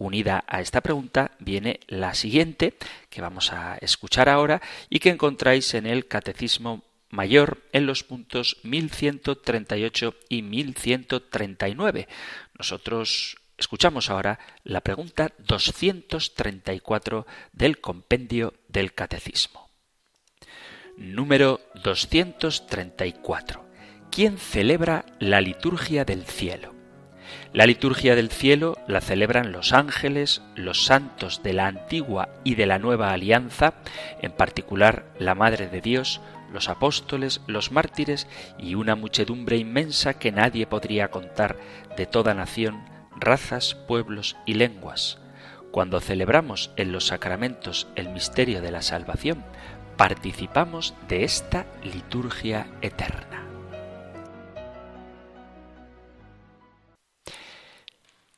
Unida 0.00 0.44
a 0.46 0.62
esta 0.62 0.80
pregunta 0.80 1.32
viene 1.40 1.80
la 1.86 2.14
siguiente, 2.14 2.72
que 3.10 3.20
vamos 3.20 3.52
a 3.52 3.76
escuchar 3.82 4.30
ahora 4.30 4.62
y 4.88 4.98
que 4.98 5.10
encontráis 5.10 5.74
en 5.74 5.84
el 5.84 6.08
Catecismo 6.08 6.84
Mayor 7.10 7.58
en 7.72 7.84
los 7.84 8.02
puntos 8.02 8.56
1138 8.62 10.14
y 10.30 10.40
1139. 10.40 12.08
Nosotros 12.58 13.36
escuchamos 13.58 14.08
ahora 14.08 14.38
la 14.64 14.80
pregunta 14.80 15.32
234 15.36 17.26
del 17.52 17.78
compendio 17.82 18.54
del 18.68 18.94
Catecismo. 18.94 19.68
Número 20.96 21.60
234. 21.84 23.66
¿Quién 24.10 24.38
celebra 24.38 25.04
la 25.18 25.42
liturgia 25.42 26.06
del 26.06 26.24
cielo? 26.24 26.79
La 27.52 27.66
liturgia 27.66 28.14
del 28.14 28.30
cielo 28.30 28.76
la 28.86 29.00
celebran 29.00 29.50
los 29.50 29.72
ángeles, 29.72 30.40
los 30.54 30.84
santos 30.84 31.42
de 31.42 31.52
la 31.52 31.66
antigua 31.66 32.28
y 32.44 32.54
de 32.54 32.66
la 32.66 32.78
nueva 32.78 33.12
alianza, 33.12 33.74
en 34.22 34.30
particular 34.30 35.06
la 35.18 35.34
Madre 35.34 35.66
de 35.66 35.80
Dios, 35.80 36.20
los 36.52 36.68
apóstoles, 36.68 37.40
los 37.48 37.72
mártires 37.72 38.28
y 38.56 38.76
una 38.76 38.94
muchedumbre 38.94 39.56
inmensa 39.56 40.14
que 40.14 40.30
nadie 40.30 40.66
podría 40.66 41.10
contar 41.10 41.56
de 41.96 42.06
toda 42.06 42.34
nación, 42.34 42.84
razas, 43.16 43.74
pueblos 43.74 44.36
y 44.46 44.54
lenguas. 44.54 45.18
Cuando 45.72 46.00
celebramos 46.00 46.70
en 46.76 46.92
los 46.92 47.08
sacramentos 47.08 47.88
el 47.96 48.10
misterio 48.10 48.62
de 48.62 48.70
la 48.70 48.82
salvación, 48.82 49.44
participamos 49.96 50.94
de 51.08 51.24
esta 51.24 51.66
liturgia 51.82 52.68
eterna. 52.80 53.39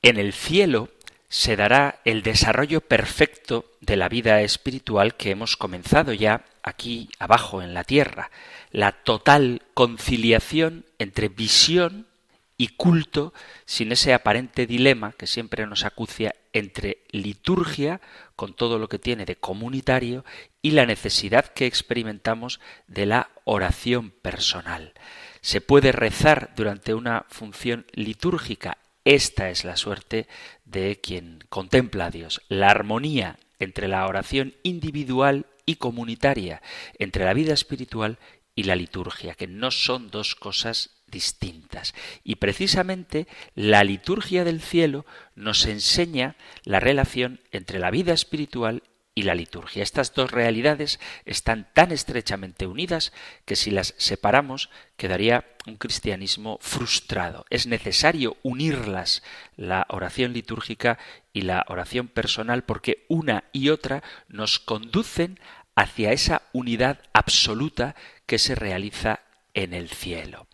En 0.02 0.16
el 0.16 0.32
cielo 0.32 0.88
se 1.28 1.54
dará 1.54 2.00
el 2.04 2.22
desarrollo 2.22 2.80
perfecto 2.80 3.70
de 3.80 3.96
la 3.96 4.08
vida 4.08 4.42
espiritual 4.42 5.16
que 5.16 5.30
hemos 5.30 5.56
comenzado 5.56 6.12
ya 6.12 6.44
aquí 6.64 7.08
abajo 7.20 7.62
en 7.62 7.72
la 7.72 7.84
tierra, 7.84 8.30
la 8.72 8.90
total 8.90 9.62
conciliación 9.74 10.84
entre 10.98 11.28
visión 11.28 12.08
y 12.56 12.68
culto 12.68 13.32
sin 13.64 13.92
ese 13.92 14.12
aparente 14.12 14.66
dilema 14.66 15.12
que 15.12 15.28
siempre 15.28 15.66
nos 15.66 15.84
acucia 15.84 16.34
entre 16.52 17.04
liturgia, 17.10 18.00
con 18.34 18.54
todo 18.54 18.78
lo 18.78 18.88
que 18.88 18.98
tiene 18.98 19.24
de 19.24 19.36
comunitario, 19.36 20.24
y 20.60 20.72
la 20.72 20.84
necesidad 20.84 21.46
que 21.46 21.66
experimentamos 21.66 22.60
de 22.88 23.06
la 23.06 23.30
oración 23.44 24.10
personal. 24.10 24.92
Se 25.40 25.60
puede 25.60 25.92
rezar 25.92 26.52
durante 26.54 26.92
una 26.92 27.24
función 27.28 27.86
litúrgica 27.92 28.78
esta 29.04 29.50
es 29.50 29.64
la 29.64 29.76
suerte 29.76 30.28
de 30.64 31.00
quien 31.00 31.44
contempla 31.48 32.06
a 32.06 32.10
Dios, 32.10 32.42
la 32.48 32.70
armonía 32.70 33.38
entre 33.58 33.88
la 33.88 34.06
oración 34.06 34.54
individual 34.62 35.46
y 35.66 35.76
comunitaria, 35.76 36.62
entre 36.98 37.24
la 37.24 37.34
vida 37.34 37.54
espiritual 37.54 38.18
y 38.54 38.64
la 38.64 38.76
liturgia, 38.76 39.34
que 39.34 39.46
no 39.46 39.70
son 39.70 40.10
dos 40.10 40.34
cosas 40.34 41.02
distintas. 41.06 41.94
Y 42.24 42.36
precisamente 42.36 43.26
la 43.54 43.84
liturgia 43.84 44.44
del 44.44 44.60
cielo 44.60 45.04
nos 45.34 45.66
enseña 45.66 46.36
la 46.64 46.80
relación 46.80 47.40
entre 47.50 47.78
la 47.78 47.90
vida 47.90 48.12
espiritual 48.12 48.82
y 49.14 49.22
la 49.22 49.34
liturgia. 49.34 49.82
Estas 49.82 50.14
dos 50.14 50.30
realidades 50.30 50.98
están 51.24 51.68
tan 51.74 51.92
estrechamente 51.92 52.66
unidas 52.66 53.12
que 53.44 53.56
si 53.56 53.70
las 53.70 53.94
separamos 53.98 54.70
quedaría 54.96 55.44
un 55.66 55.76
cristianismo 55.76 56.58
frustrado. 56.60 57.44
Es 57.50 57.66
necesario 57.66 58.36
unirlas, 58.42 59.22
la 59.56 59.86
oración 59.88 60.32
litúrgica 60.32 60.98
y 61.32 61.42
la 61.42 61.64
oración 61.68 62.08
personal, 62.08 62.64
porque 62.64 63.04
una 63.08 63.44
y 63.52 63.68
otra 63.68 64.02
nos 64.28 64.58
conducen 64.58 65.38
hacia 65.74 66.12
esa 66.12 66.42
unidad 66.52 67.00
absoluta 67.12 67.94
que 68.26 68.38
se 68.38 68.54
realiza 68.54 69.20
en 69.54 69.74
el 69.74 69.88
cielo. 69.90 70.46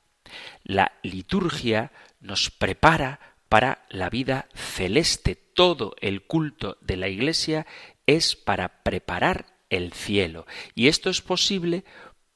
La 0.65 0.93
liturgia 1.03 1.93
nos 2.21 2.50
prepara 2.50 3.21
para 3.49 3.87
la 3.88 4.11
vida 4.11 4.49
celeste. 4.55 5.37
Todo 5.37 5.97
el 6.00 6.23
culto 6.23 6.77
de 6.81 6.97
la 6.97 7.09
Iglesia 7.09 7.67
es 8.09 8.35
para 8.35 8.83
preparar 8.83 9.47
el 9.69 9.93
cielo. 9.93 10.47
Y 10.75 10.88
esto 10.88 11.11
es 11.11 11.21
posible 11.21 11.85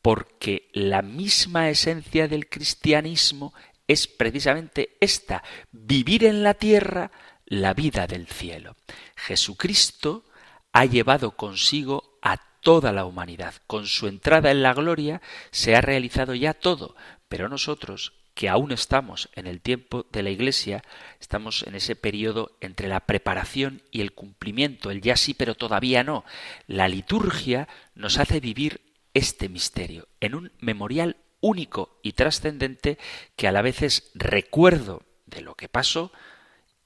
porque 0.02 0.68
la 0.74 1.00
misma 1.00 1.70
esencia 1.70 2.28
del 2.28 2.48
cristianismo 2.48 3.54
es 3.88 4.06
precisamente 4.06 4.96
esta, 5.00 5.42
vivir 5.72 6.24
en 6.24 6.42
la 6.42 6.54
tierra 6.54 7.10
la 7.46 7.72
vida 7.72 8.06
del 8.06 8.26
cielo. 8.28 8.76
Jesucristo 9.16 10.24
ha 10.72 10.84
llevado 10.84 11.36
consigo 11.36 12.18
a 12.20 12.36
toda 12.60 12.92
la 12.92 13.06
humanidad. 13.06 13.54
Con 13.66 13.86
su 13.86 14.08
entrada 14.08 14.50
en 14.50 14.62
la 14.62 14.74
gloria 14.74 15.22
se 15.50 15.74
ha 15.74 15.80
realizado 15.80 16.34
ya 16.34 16.52
todo, 16.52 16.96
pero 17.28 17.48
nosotros 17.48 18.12
que 18.34 18.48
aún 18.48 18.72
estamos 18.72 19.28
en 19.34 19.46
el 19.46 19.60
tiempo 19.60 20.06
de 20.10 20.22
la 20.22 20.30
Iglesia, 20.30 20.82
estamos 21.20 21.64
en 21.66 21.74
ese 21.74 21.96
periodo 21.96 22.56
entre 22.60 22.88
la 22.88 23.00
preparación 23.00 23.82
y 23.90 24.00
el 24.00 24.12
cumplimiento, 24.12 24.90
el 24.90 25.00
ya 25.00 25.16
sí 25.16 25.34
pero 25.34 25.54
todavía 25.54 26.02
no. 26.02 26.24
La 26.66 26.88
liturgia 26.88 27.68
nos 27.94 28.18
hace 28.18 28.40
vivir 28.40 28.80
este 29.14 29.48
misterio 29.48 30.08
en 30.20 30.34
un 30.34 30.52
memorial 30.60 31.16
único 31.40 31.98
y 32.02 32.12
trascendente 32.12 32.98
que 33.36 33.48
a 33.48 33.52
la 33.52 33.62
vez 33.62 33.82
es 33.82 34.10
recuerdo 34.14 35.02
de 35.26 35.42
lo 35.42 35.54
que 35.54 35.68
pasó 35.68 36.12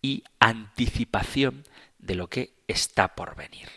y 0.03 0.25
anticipación 0.41 1.65
de 1.99 2.15
lo 2.15 2.29
que 2.29 2.55
está 2.67 3.15
por 3.15 3.37
venir. 3.37 3.69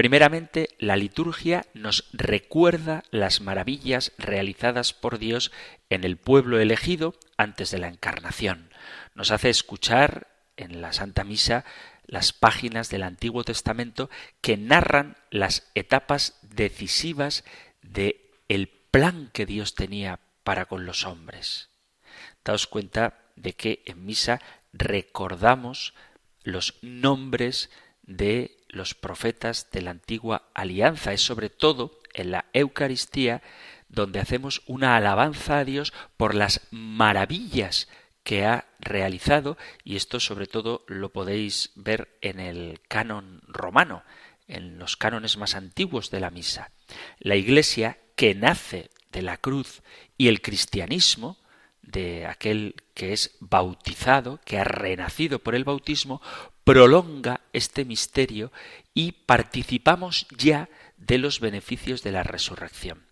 Primeramente, 0.00 0.70
la 0.78 0.96
liturgia 0.96 1.66
nos 1.74 2.08
recuerda 2.14 3.02
las 3.10 3.42
maravillas 3.42 4.12
realizadas 4.16 4.94
por 4.94 5.18
Dios 5.18 5.52
en 5.90 6.04
el 6.04 6.16
pueblo 6.16 6.58
elegido 6.58 7.14
antes 7.36 7.70
de 7.70 7.80
la 7.80 7.88
encarnación. 7.88 8.72
Nos 9.14 9.30
hace 9.30 9.50
escuchar 9.50 10.26
en 10.56 10.80
la 10.80 10.94
Santa 10.94 11.22
Misa 11.22 11.66
las 12.06 12.32
páginas 12.32 12.88
del 12.88 13.02
Antiguo 13.02 13.44
Testamento 13.44 14.08
que 14.40 14.56
narran 14.56 15.18
las 15.30 15.70
etapas 15.74 16.38
decisivas 16.40 17.44
de 17.82 18.30
el 18.48 18.68
plan 18.68 19.28
que 19.34 19.44
Dios 19.44 19.74
tenía 19.74 20.20
para 20.44 20.64
con 20.64 20.86
los 20.86 21.04
hombres. 21.04 21.68
Daos 22.42 22.66
cuenta 22.66 23.18
de 23.36 23.52
que 23.52 23.82
en 23.84 24.06
misa 24.06 24.40
recordamos 24.72 25.92
los 26.42 26.78
nombres 26.80 27.68
de 28.10 28.56
los 28.68 28.94
profetas 28.94 29.70
de 29.70 29.82
la 29.82 29.92
antigua 29.92 30.50
alianza. 30.52 31.12
Es 31.12 31.22
sobre 31.22 31.48
todo 31.48 32.00
en 32.12 32.32
la 32.32 32.46
Eucaristía 32.52 33.40
donde 33.88 34.20
hacemos 34.20 34.62
una 34.66 34.96
alabanza 34.96 35.58
a 35.58 35.64
Dios 35.64 35.92
por 36.16 36.34
las 36.34 36.60
maravillas 36.70 37.88
que 38.22 38.44
ha 38.44 38.66
realizado 38.80 39.56
y 39.84 39.96
esto 39.96 40.20
sobre 40.20 40.46
todo 40.46 40.84
lo 40.86 41.10
podéis 41.10 41.70
ver 41.74 42.16
en 42.20 42.40
el 42.40 42.80
canon 42.88 43.42
romano, 43.46 44.02
en 44.46 44.78
los 44.78 44.96
cánones 44.96 45.36
más 45.36 45.54
antiguos 45.54 46.10
de 46.10 46.20
la 46.20 46.30
misa. 46.30 46.70
La 47.18 47.36
Iglesia 47.36 47.98
que 48.16 48.34
nace 48.34 48.90
de 49.12 49.22
la 49.22 49.36
cruz 49.36 49.82
y 50.18 50.28
el 50.28 50.42
cristianismo 50.42 51.38
de 51.82 52.26
aquel 52.26 52.74
que 52.94 53.12
es 53.12 53.36
bautizado, 53.40 54.40
que 54.44 54.58
ha 54.58 54.64
renacido 54.64 55.38
por 55.38 55.54
el 55.54 55.64
bautismo, 55.64 56.20
prolonga 56.70 57.40
este 57.52 57.84
misterio 57.84 58.52
y 58.94 59.10
participamos 59.10 60.28
ya 60.38 60.68
de 60.98 61.18
los 61.18 61.40
beneficios 61.40 62.04
de 62.04 62.12
la 62.12 62.22
resurrección. 62.22 63.02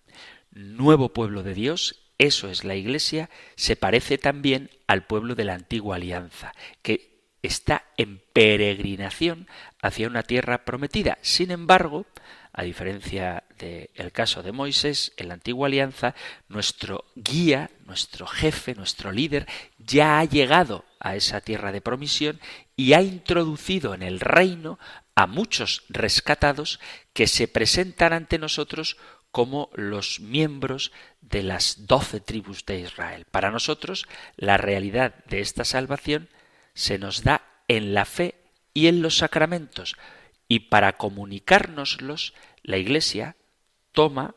Nuevo 0.52 1.08
pueblo 1.08 1.42
de 1.42 1.54
Dios, 1.54 2.04
eso 2.18 2.50
es 2.50 2.62
la 2.62 2.76
Iglesia, 2.76 3.30
se 3.56 3.74
parece 3.74 4.16
también 4.16 4.70
al 4.86 5.06
pueblo 5.06 5.34
de 5.34 5.44
la 5.44 5.54
antigua 5.54 5.96
alianza, 5.96 6.54
que 6.82 7.18
está 7.42 7.82
en 7.96 8.22
peregrinación 8.32 9.48
hacia 9.82 10.06
una 10.06 10.22
tierra 10.22 10.64
prometida. 10.64 11.18
Sin 11.22 11.50
embargo, 11.50 12.06
a 12.52 12.62
diferencia 12.62 13.44
del 13.58 14.12
caso 14.12 14.42
de 14.42 14.52
Moisés, 14.52 15.12
en 15.16 15.28
la 15.28 15.34
antigua 15.34 15.66
alianza, 15.66 16.14
nuestro 16.48 17.04
guía, 17.14 17.70
nuestro 17.86 18.26
jefe, 18.26 18.74
nuestro 18.74 19.12
líder, 19.12 19.46
ya 19.78 20.18
ha 20.18 20.24
llegado 20.24 20.84
a 21.00 21.16
esa 21.16 21.40
tierra 21.40 21.72
de 21.72 21.80
promisión 21.80 22.40
y 22.76 22.92
ha 22.92 23.02
introducido 23.02 23.94
en 23.94 24.02
el 24.02 24.20
reino 24.20 24.78
a 25.14 25.26
muchos 25.26 25.84
rescatados 25.88 26.80
que 27.12 27.26
se 27.26 27.48
presentan 27.48 28.12
ante 28.12 28.38
nosotros 28.38 28.96
como 29.30 29.70
los 29.74 30.20
miembros 30.20 30.92
de 31.20 31.42
las 31.42 31.86
doce 31.86 32.20
tribus 32.20 32.64
de 32.64 32.80
Israel. 32.80 33.26
Para 33.30 33.50
nosotros, 33.50 34.06
la 34.36 34.56
realidad 34.56 35.14
de 35.26 35.40
esta 35.40 35.64
salvación 35.64 36.28
se 36.74 36.98
nos 36.98 37.22
da 37.22 37.42
en 37.68 37.94
la 37.94 38.04
fe 38.04 38.36
y 38.72 38.86
en 38.86 39.02
los 39.02 39.18
sacramentos, 39.18 39.96
y 40.48 40.60
para 40.60 40.94
comunicárnoslos, 40.94 42.34
la 42.62 42.78
Iglesia 42.78 43.36
toma, 43.92 44.34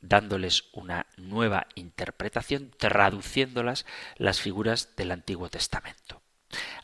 dándoles 0.00 0.64
una 0.72 1.06
nueva 1.16 1.66
interpretación, 1.74 2.72
traduciéndolas 2.78 3.84
las 4.16 4.40
figuras 4.40 4.96
del 4.96 5.10
Antiguo 5.10 5.50
Testamento. 5.50 6.22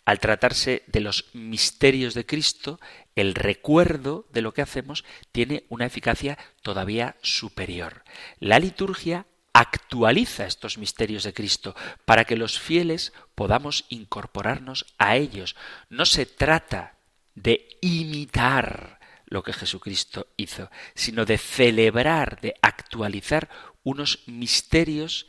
Al 0.04 0.20
tratarse 0.20 0.84
de 0.86 1.00
los 1.00 1.34
misterios 1.34 2.14
de 2.14 2.26
Cristo, 2.26 2.78
el 3.14 3.34
recuerdo 3.34 4.26
de 4.32 4.42
lo 4.42 4.52
que 4.52 4.62
hacemos 4.62 5.04
tiene 5.32 5.64
una 5.68 5.86
eficacia 5.86 6.38
todavía 6.62 7.16
superior. 7.22 8.04
La 8.38 8.58
liturgia 8.58 9.26
actualiza 9.52 10.46
estos 10.46 10.76
misterios 10.76 11.24
de 11.24 11.32
Cristo 11.32 11.74
para 12.04 12.24
que 12.24 12.36
los 12.36 12.60
fieles 12.60 13.12
podamos 13.34 13.86
incorporarnos 13.88 14.86
a 14.98 15.16
ellos. 15.16 15.56
No 15.88 16.04
se 16.04 16.26
trata 16.26 16.95
de 17.36 17.78
imitar 17.80 18.98
lo 19.26 19.42
que 19.42 19.52
Jesucristo 19.52 20.28
hizo, 20.36 20.70
sino 20.94 21.24
de 21.24 21.38
celebrar, 21.38 22.40
de 22.40 22.56
actualizar 22.62 23.48
unos 23.84 24.26
misterios 24.26 25.28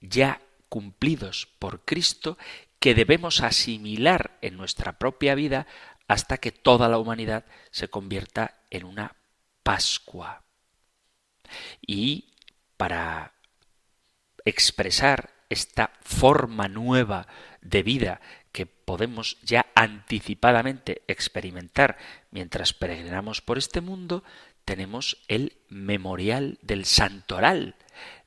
ya 0.00 0.40
cumplidos 0.68 1.46
por 1.58 1.84
Cristo 1.84 2.38
que 2.80 2.94
debemos 2.94 3.42
asimilar 3.42 4.38
en 4.42 4.56
nuestra 4.56 4.98
propia 4.98 5.34
vida 5.36 5.66
hasta 6.08 6.38
que 6.38 6.50
toda 6.50 6.88
la 6.88 6.98
humanidad 6.98 7.44
se 7.70 7.88
convierta 7.88 8.58
en 8.70 8.84
una 8.84 9.14
Pascua. 9.62 10.42
Y 11.80 12.34
para 12.76 13.34
expresar 14.44 15.30
esta 15.48 15.92
forma 16.02 16.66
nueva 16.66 17.28
de 17.60 17.82
vida 17.82 18.20
que 18.52 18.66
podemos 18.66 19.38
ya 19.42 19.66
anticipadamente 19.74 21.02
experimentar 21.08 21.96
mientras 22.30 22.72
peregrinamos 22.72 23.40
por 23.40 23.58
este 23.58 23.80
mundo, 23.80 24.22
tenemos 24.64 25.18
el 25.28 25.56
memorial 25.68 26.58
del 26.62 26.84
santoral. 26.84 27.74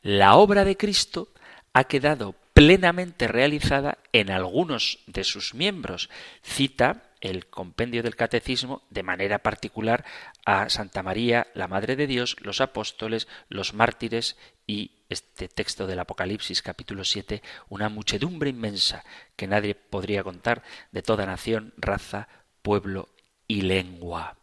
La 0.02 0.36
obra 0.36 0.66
de 0.66 0.78
Cristo 0.78 1.30
ha 1.74 1.86
quedado 1.86 2.36
plenamente 2.54 3.28
realizada 3.28 3.98
en 4.14 4.32
algunos 4.32 5.00
de 5.08 5.24
sus 5.24 5.54
miembros. 5.54 6.10
Cita 6.42 7.04
el 7.21 7.47
compendio 7.47 8.04
del 8.04 8.15
catecismo 8.15 8.84
de 8.89 9.04
manera 9.04 9.39
particular 9.39 10.06
a 10.45 10.69
Santa 10.69 11.04
María, 11.04 11.47
la 11.54 11.67
Madre 11.67 11.95
de 11.95 12.08
Dios, 12.08 12.36
los 12.41 12.62
apóstoles, 12.62 13.28
los 13.49 13.73
mártires 13.73 14.38
y 14.67 15.04
este 15.10 15.47
texto 15.47 15.88
del 15.88 15.99
Apocalipsis 15.99 16.62
capítulo 16.62 17.04
7, 17.04 17.41
una 17.69 17.89
muchedumbre 17.89 18.49
inmensa 18.49 19.04
que 19.36 19.47
nadie 19.47 19.75
podría 19.75 20.23
contar 20.23 20.63
de 20.91 21.01
toda 21.01 21.25
nación, 21.25 21.73
raza, 21.78 22.28
pueblo 22.62 23.10
y 23.47 23.62
lengua. 23.62 24.38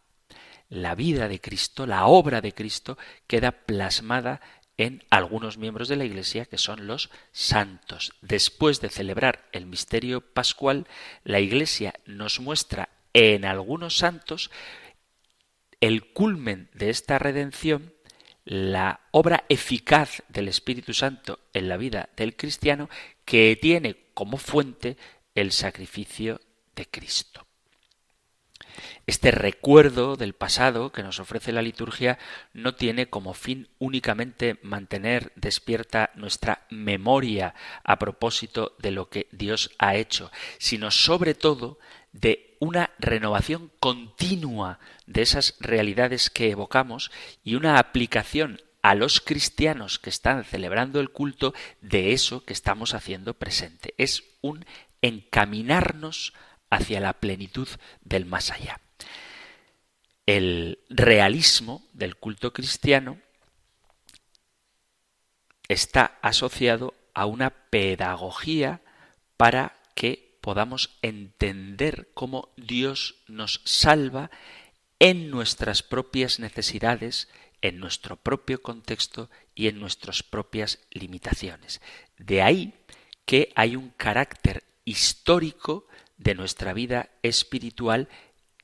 La 0.69 0.95
vida 0.95 1.27
de 1.27 1.39
Cristo, 1.39 1.85
la 1.85 2.07
obra 2.07 2.41
de 2.41 2.53
Cristo, 2.53 2.97
queda 3.27 3.51
plasmada 3.51 4.41
en 4.77 5.03
algunos 5.09 5.57
miembros 5.57 5.87
de 5.87 5.95
la 5.95 6.05
Iglesia 6.05 6.45
que 6.45 6.57
son 6.57 6.87
los 6.87 7.09
santos. 7.31 8.13
Después 8.21 8.81
de 8.81 8.89
celebrar 8.89 9.47
el 9.51 9.65
misterio 9.65 10.21
pascual, 10.21 10.87
la 11.23 11.39
Iglesia 11.39 11.93
nos 12.05 12.39
muestra 12.39 12.89
en 13.13 13.45
algunos 13.45 13.97
santos 13.97 14.49
el 15.79 16.13
culmen 16.13 16.69
de 16.73 16.89
esta 16.89 17.19
redención 17.19 17.93
la 18.45 19.01
obra 19.11 19.45
eficaz 19.47 20.23
del 20.27 20.47
Espíritu 20.47 20.93
Santo 20.93 21.39
en 21.53 21.69
la 21.69 21.77
vida 21.77 22.09
del 22.17 22.35
cristiano 22.35 22.89
que 23.25 23.57
tiene 23.61 23.97
como 24.13 24.37
fuente 24.37 24.97
el 25.33 25.51
sacrificio 25.51 26.41
de 26.75 26.85
Cristo. 26.87 27.42
Este 29.07 29.31
recuerdo 29.31 30.15
del 30.15 30.33
pasado 30.33 30.91
que 30.91 31.03
nos 31.03 31.19
ofrece 31.19 31.51
la 31.51 31.61
liturgia 31.61 32.17
no 32.53 32.75
tiene 32.75 33.09
como 33.09 33.33
fin 33.33 33.69
únicamente 33.79 34.59
mantener 34.61 35.31
despierta 35.35 36.11
nuestra 36.15 36.65
memoria 36.69 37.55
a 37.83 37.99
propósito 37.99 38.75
de 38.79 38.91
lo 38.91 39.09
que 39.09 39.27
Dios 39.31 39.71
ha 39.79 39.95
hecho, 39.95 40.31
sino 40.57 40.91
sobre 40.91 41.33
todo 41.33 41.79
de 42.11 42.55
una 42.59 42.91
renovación 42.99 43.71
continua 43.79 44.79
de 45.05 45.23
esas 45.23 45.55
realidades 45.59 46.29
que 46.29 46.51
evocamos 46.51 47.11
y 47.43 47.55
una 47.55 47.77
aplicación 47.77 48.61
a 48.81 48.95
los 48.95 49.21
cristianos 49.21 49.97
que 49.97 50.09
están 50.09 50.43
celebrando 50.43 50.99
el 50.99 51.09
culto 51.09 51.53
de 51.81 52.13
eso 52.13 52.45
que 52.45 52.53
estamos 52.53 52.93
haciendo 52.93 53.33
presente. 53.33 53.93
Es 53.97 54.23
un 54.41 54.65
encaminarnos 55.01 56.33
hacia 56.73 56.99
la 56.99 57.13
plenitud 57.13 57.67
del 58.01 58.25
más 58.25 58.51
allá. 58.51 58.79
El 60.25 60.79
realismo 60.89 61.85
del 61.93 62.15
culto 62.15 62.53
cristiano 62.53 63.19
está 65.67 66.17
asociado 66.21 66.93
a 67.13 67.25
una 67.25 67.49
pedagogía 67.49 68.81
para 69.37 69.77
que 69.95 70.37
podamos 70.41 70.97
entender 71.01 72.09
cómo 72.13 72.49
Dios 72.57 73.15
nos 73.27 73.61
salva 73.65 74.31
en 74.99 75.29
nuestras 75.29 75.83
propias 75.83 76.39
necesidades, 76.39 77.27
en 77.61 77.79
nuestro 77.79 78.15
propio 78.15 78.61
contexto 78.61 79.29
y 79.55 79.67
en 79.67 79.79
nuestras 79.79 80.23
propias 80.23 80.79
limitaciones. 80.91 81.81
De 82.17 82.41
ahí 82.41 82.73
que 83.25 83.51
hay 83.55 83.75
un 83.75 83.89
carácter 83.91 84.63
histórico 84.85 85.87
de 86.17 86.35
nuestra 86.35 86.73
vida 86.73 87.09
espiritual 87.21 88.09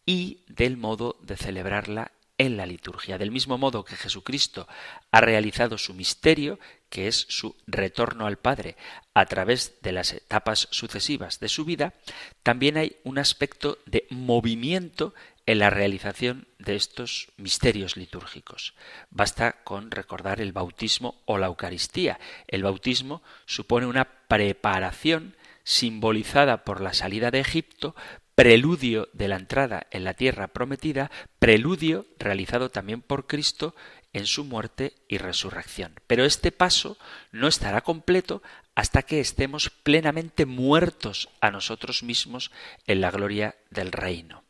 y 0.05 0.43
del 0.47 0.77
modo 0.77 1.17
de 1.21 1.37
celebrarla 1.37 2.11
en 2.39 2.57
la 2.57 2.65
liturgia. 2.65 3.17
Del 3.17 3.31
mismo 3.31 3.57
modo 3.57 3.83
que 3.83 3.95
Jesucristo 3.95 4.67
ha 5.11 5.21
realizado 5.21 5.77
su 5.77 5.93
misterio, 5.93 6.57
que 6.89 7.07
es 7.07 7.27
su 7.29 7.55
retorno 7.67 8.25
al 8.25 8.37
Padre 8.37 8.77
a 9.13 9.25
través 9.25 9.81
de 9.81 9.91
las 9.91 10.13
etapas 10.13 10.67
sucesivas 10.71 11.39
de 11.39 11.49
su 11.49 11.65
vida, 11.65 11.93
también 12.41 12.77
hay 12.77 12.95
un 13.03 13.19
aspecto 13.19 13.77
de 13.85 14.07
movimiento 14.09 15.13
en 15.45 15.59
la 15.59 15.69
realización 15.69 16.47
de 16.59 16.75
estos 16.75 17.27
misterios 17.35 17.97
litúrgicos. 17.97 18.73
Basta 19.09 19.63
con 19.63 19.91
recordar 19.91 20.39
el 20.39 20.53
bautismo 20.53 21.21
o 21.25 21.37
la 21.37 21.47
Eucaristía. 21.47 22.19
El 22.47 22.63
bautismo 22.63 23.21
supone 23.45 23.85
una 23.85 24.05
preparación 24.27 25.35
simbolizada 25.69 26.63
por 26.63 26.81
la 26.81 26.93
salida 26.93 27.29
de 27.29 27.39
Egipto 27.39 27.95
preludio 28.33 29.07
de 29.13 29.27
la 29.27 29.35
entrada 29.35 29.85
en 29.91 30.03
la 30.03 30.15
tierra 30.15 30.47
prometida, 30.47 31.11
preludio 31.37 32.07
realizado 32.17 32.71
también 32.71 33.03
por 33.03 33.27
Cristo 33.27 33.75
en 34.11 34.25
su 34.25 34.45
muerte 34.45 34.95
y 35.07 35.19
resurrección. 35.19 35.93
Pero 36.07 36.25
este 36.25 36.51
paso 36.51 36.97
no 37.31 37.47
estará 37.47 37.81
completo 37.81 38.41
hasta 38.73 39.03
que 39.03 39.19
estemos 39.19 39.69
plenamente 39.69 40.47
muertos 40.47 41.29
a 41.39 41.51
nosotros 41.51 42.01
mismos 42.01 42.49
en 42.87 43.01
la 43.01 43.11
gloria 43.11 43.55
del 43.69 43.91
reino. 43.91 44.43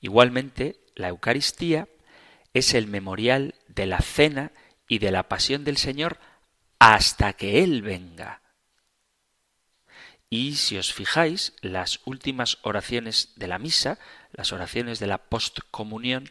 Igualmente, 0.00 0.78
la 0.94 1.08
Eucaristía 1.08 1.88
es 2.54 2.74
el 2.74 2.86
memorial 2.86 3.56
de 3.66 3.86
la 3.86 3.98
cena 3.98 4.52
y 4.86 5.00
de 5.00 5.10
la 5.10 5.28
pasión 5.28 5.64
del 5.64 5.78
Señor 5.78 6.20
hasta 6.78 7.32
que 7.32 7.64
Él 7.64 7.82
venga. 7.82 8.42
Y 10.30 10.56
si 10.56 10.76
os 10.76 10.92
fijáis, 10.92 11.54
las 11.62 12.00
últimas 12.04 12.58
oraciones 12.62 13.32
de 13.36 13.48
la 13.48 13.58
misa, 13.58 13.98
las 14.32 14.52
oraciones 14.52 14.98
de 14.98 15.06
la 15.06 15.18
postcomunión, 15.18 16.30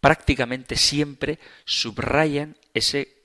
prácticamente 0.00 0.76
siempre 0.76 1.38
subrayan 1.64 2.58
ese 2.74 3.24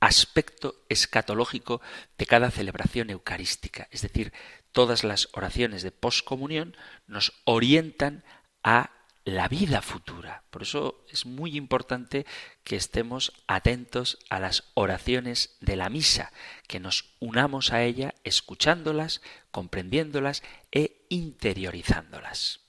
aspecto 0.00 0.84
escatológico 0.88 1.80
de 2.18 2.26
cada 2.26 2.50
celebración 2.50 3.10
eucarística. 3.10 3.88
Es 3.90 4.02
decir, 4.02 4.32
todas 4.72 5.04
las 5.04 5.28
oraciones 5.32 5.82
de 5.82 5.92
postcomunión 5.92 6.76
nos 7.06 7.32
orientan 7.44 8.24
a 8.62 8.90
la 9.24 9.48
vida 9.48 9.82
futura. 9.82 10.42
Por 10.50 10.62
eso 10.62 11.04
es 11.08 11.26
muy 11.26 11.56
importante 11.56 12.26
que 12.64 12.76
estemos 12.76 13.32
atentos 13.46 14.18
a 14.30 14.40
las 14.40 14.64
oraciones 14.74 15.56
de 15.60 15.76
la 15.76 15.90
misa, 15.90 16.32
que 16.66 16.80
nos 16.80 17.14
unamos 17.20 17.72
a 17.72 17.82
ella 17.82 18.14
escuchándolas, 18.24 19.22
comprendiéndolas 19.50 20.42
e 20.72 21.04
interiorizándolas. 21.08 22.60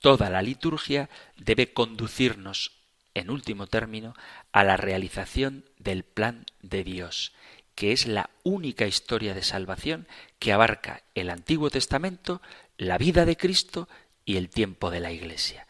Toda 0.00 0.30
la 0.30 0.42
liturgia 0.42 1.10
debe 1.36 1.72
conducirnos, 1.72 2.72
en 3.14 3.30
último 3.30 3.66
término, 3.66 4.14
a 4.52 4.62
la 4.62 4.76
realización 4.76 5.64
del 5.78 6.04
plan 6.04 6.46
de 6.62 6.84
Dios, 6.84 7.32
que 7.74 7.92
es 7.92 8.06
la 8.06 8.30
única 8.44 8.86
historia 8.86 9.34
de 9.34 9.42
salvación 9.42 10.06
que 10.38 10.52
abarca 10.52 11.02
el 11.14 11.30
Antiguo 11.30 11.70
Testamento, 11.70 12.40
la 12.76 12.96
vida 12.96 13.24
de 13.24 13.36
Cristo 13.36 13.88
y 14.28 14.36
el 14.36 14.50
tiempo 14.50 14.90
de 14.90 15.00
la 15.00 15.10
Iglesia. 15.10 15.66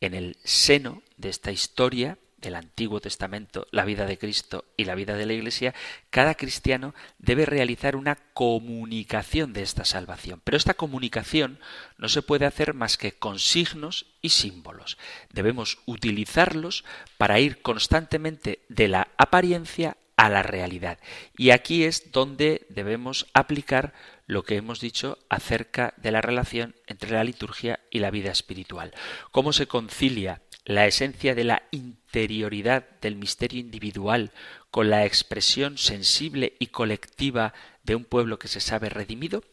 En 0.00 0.14
el 0.14 0.38
seno 0.42 1.02
de 1.18 1.28
esta 1.28 1.52
historia 1.52 2.16
del 2.38 2.54
Antiguo 2.54 3.02
Testamento, 3.02 3.66
la 3.70 3.84
vida 3.84 4.06
de 4.06 4.16
Cristo 4.16 4.64
y 4.78 4.86
la 4.86 4.94
vida 4.94 5.14
de 5.14 5.26
la 5.26 5.34
Iglesia, 5.34 5.74
cada 6.08 6.34
cristiano 6.34 6.94
debe 7.18 7.44
realizar 7.44 7.96
una 7.96 8.16
comunicación 8.32 9.52
de 9.52 9.60
esta 9.60 9.84
salvación. 9.84 10.40
Pero 10.42 10.56
esta 10.56 10.72
comunicación 10.72 11.60
no 11.98 12.08
se 12.08 12.22
puede 12.22 12.46
hacer 12.46 12.72
más 12.72 12.96
que 12.96 13.12
con 13.12 13.38
signos 13.38 14.06
y 14.22 14.30
símbolos. 14.30 14.96
Debemos 15.30 15.76
utilizarlos 15.84 16.86
para 17.18 17.40
ir 17.40 17.60
constantemente 17.60 18.60
de 18.70 18.88
la 18.88 19.08
apariencia 19.18 19.98
a 20.18 20.28
la 20.28 20.42
realidad. 20.42 20.98
Y 21.36 21.50
aquí 21.50 21.84
es 21.84 22.10
donde 22.10 22.66
debemos 22.68 23.28
aplicar 23.34 23.94
lo 24.26 24.42
que 24.42 24.56
hemos 24.56 24.80
dicho 24.80 25.16
acerca 25.30 25.94
de 25.96 26.10
la 26.10 26.20
relación 26.20 26.74
entre 26.88 27.12
la 27.12 27.22
liturgia 27.22 27.78
y 27.88 28.00
la 28.00 28.10
vida 28.10 28.32
espiritual. 28.32 28.92
¿Cómo 29.30 29.52
se 29.52 29.68
concilia 29.68 30.42
la 30.64 30.86
esencia 30.86 31.36
de 31.36 31.44
la 31.44 31.62
interioridad 31.70 32.84
del 33.00 33.14
misterio 33.14 33.60
individual 33.60 34.32
con 34.72 34.90
la 34.90 35.06
expresión 35.06 35.78
sensible 35.78 36.56
y 36.58 36.66
colectiva 36.66 37.54
de 37.84 37.94
un 37.94 38.04
pueblo 38.04 38.40
que 38.40 38.48
se 38.48 38.60
sabe 38.60 38.88
redimido? 38.88 39.44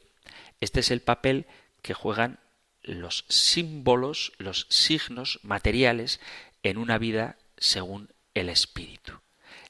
Este 0.62 0.80
es 0.80 0.90
el 0.90 1.02
papel 1.02 1.46
que 1.84 1.94
juegan 1.94 2.40
los 2.82 3.26
símbolos, 3.30 4.34
los 4.40 4.66
signos 4.72 5.40
materiales 5.44 6.20
en 6.64 6.80
una 6.80 6.98
vida 6.98 7.38
según 7.56 8.10
el 8.34 8.50
Espíritu. 8.50 9.14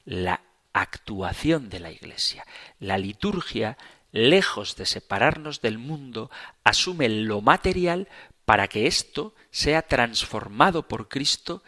La 0.06 0.45
actuación 0.80 1.68
de 1.68 1.80
la 1.80 1.90
Iglesia. 1.90 2.46
La 2.78 2.98
liturgia 2.98 3.76
lejos 4.16 4.76
de 4.76 4.86
separarnos 4.86 5.60
del 5.60 5.78
mundo, 5.78 6.30
asume 6.64 7.08
lo 7.08 7.42
material 7.42 8.08
para 8.44 8.66
que 8.68 8.86
esto 8.86 9.34
sea 9.50 9.82
transformado 9.82 10.88
por 10.88 11.08
Cristo 11.08 11.62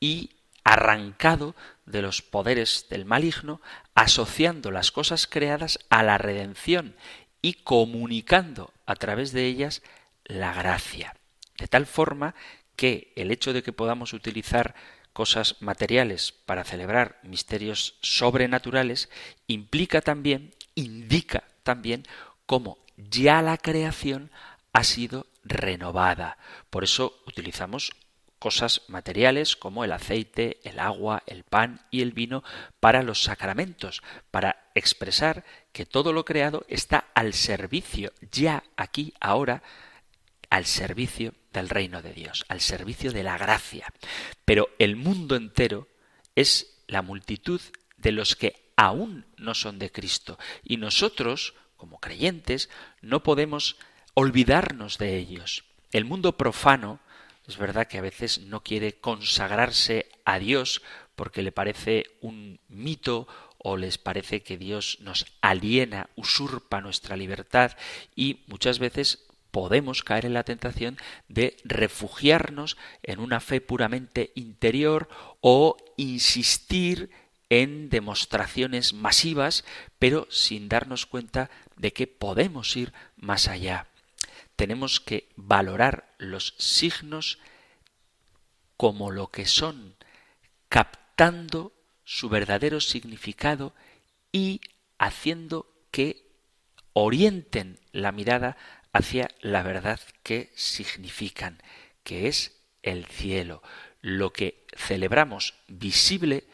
y 0.00 0.30
arrancado 0.64 1.54
de 1.86 2.02
los 2.02 2.22
poderes 2.22 2.86
del 2.90 3.04
maligno, 3.04 3.60
asociando 3.94 4.70
las 4.70 4.90
cosas 4.90 5.26
creadas 5.26 5.78
a 5.90 6.02
la 6.02 6.18
redención 6.18 6.96
y 7.40 7.54
comunicando 7.54 8.72
a 8.86 8.96
través 8.96 9.32
de 9.32 9.46
ellas 9.46 9.82
la 10.24 10.52
gracia. 10.52 11.16
De 11.58 11.68
tal 11.68 11.86
forma 11.86 12.34
que 12.74 13.12
el 13.16 13.30
hecho 13.30 13.52
de 13.52 13.62
que 13.62 13.72
podamos 13.72 14.12
utilizar 14.12 14.74
cosas 15.12 15.56
materiales 15.60 16.32
para 16.32 16.64
celebrar 16.64 17.18
misterios 17.22 17.98
sobrenaturales 18.00 19.08
implica 19.46 20.00
también, 20.00 20.54
indica 20.74 21.44
también 21.62 22.04
cómo 22.46 22.78
ya 22.96 23.42
la 23.42 23.58
creación 23.58 24.30
ha 24.72 24.84
sido 24.84 25.26
renovada. 25.44 26.38
Por 26.70 26.84
eso 26.84 27.22
utilizamos 27.26 27.92
cosas 28.38 28.82
materiales 28.88 29.54
como 29.54 29.84
el 29.84 29.92
aceite, 29.92 30.58
el 30.64 30.80
agua, 30.80 31.22
el 31.26 31.44
pan 31.44 31.86
y 31.92 32.02
el 32.02 32.10
vino 32.10 32.42
para 32.80 33.04
los 33.04 33.22
sacramentos, 33.22 34.02
para 34.32 34.70
expresar 34.74 35.44
que 35.72 35.86
todo 35.86 36.12
lo 36.12 36.24
creado 36.24 36.64
está 36.68 37.04
al 37.14 37.34
servicio, 37.34 38.12
ya 38.32 38.64
aquí, 38.76 39.14
ahora, 39.20 39.62
al 40.52 40.66
servicio 40.66 41.32
del 41.54 41.70
reino 41.70 42.02
de 42.02 42.12
Dios, 42.12 42.44
al 42.48 42.60
servicio 42.60 43.10
de 43.10 43.22
la 43.22 43.38
gracia. 43.38 43.86
Pero 44.44 44.68
el 44.78 44.96
mundo 44.96 45.34
entero 45.34 45.88
es 46.36 46.78
la 46.88 47.00
multitud 47.00 47.62
de 47.96 48.12
los 48.12 48.36
que 48.36 48.70
aún 48.76 49.24
no 49.38 49.54
son 49.54 49.78
de 49.78 49.90
Cristo. 49.90 50.38
Y 50.62 50.76
nosotros, 50.76 51.54
como 51.78 52.00
creyentes, 52.00 52.68
no 53.00 53.22
podemos 53.22 53.78
olvidarnos 54.12 54.98
de 54.98 55.16
ellos. 55.16 55.64
El 55.90 56.04
mundo 56.04 56.36
profano 56.36 57.00
es 57.48 57.56
verdad 57.56 57.88
que 57.88 57.96
a 57.96 58.02
veces 58.02 58.42
no 58.42 58.62
quiere 58.62 59.00
consagrarse 59.00 60.10
a 60.26 60.38
Dios 60.38 60.82
porque 61.16 61.40
le 61.40 61.52
parece 61.52 62.04
un 62.20 62.60
mito 62.68 63.26
o 63.56 63.78
les 63.78 63.96
parece 63.96 64.42
que 64.42 64.58
Dios 64.58 64.98
nos 65.00 65.24
aliena, 65.40 66.10
usurpa 66.14 66.82
nuestra 66.82 67.16
libertad 67.16 67.72
y 68.14 68.42
muchas 68.48 68.78
veces 68.78 69.31
podemos 69.52 70.02
caer 70.02 70.26
en 70.26 70.34
la 70.34 70.42
tentación 70.42 70.98
de 71.28 71.56
refugiarnos 71.62 72.76
en 73.04 73.20
una 73.20 73.38
fe 73.38 73.60
puramente 73.60 74.32
interior 74.34 75.08
o 75.40 75.76
insistir 75.96 77.10
en 77.50 77.90
demostraciones 77.90 78.94
masivas, 78.94 79.64
pero 79.98 80.26
sin 80.30 80.68
darnos 80.68 81.04
cuenta 81.06 81.50
de 81.76 81.92
que 81.92 82.06
podemos 82.06 82.76
ir 82.76 82.94
más 83.16 83.46
allá. 83.46 83.86
Tenemos 84.56 85.00
que 85.00 85.28
valorar 85.36 86.14
los 86.16 86.54
signos 86.58 87.38
como 88.78 89.10
lo 89.10 89.30
que 89.30 89.44
son, 89.44 89.96
captando 90.70 91.72
su 92.04 92.30
verdadero 92.30 92.80
significado 92.80 93.74
y 94.32 94.62
haciendo 94.98 95.66
que 95.90 96.32
orienten 96.94 97.78
la 97.92 98.12
mirada 98.12 98.56
hacia 98.92 99.28
la 99.40 99.62
verdad 99.62 100.00
que 100.22 100.50
significan, 100.54 101.62
que 102.04 102.28
es 102.28 102.52
el 102.82 103.06
cielo. 103.06 103.62
Lo 104.00 104.32
que 104.32 104.64
celebramos 104.76 105.54
visible 105.68 106.44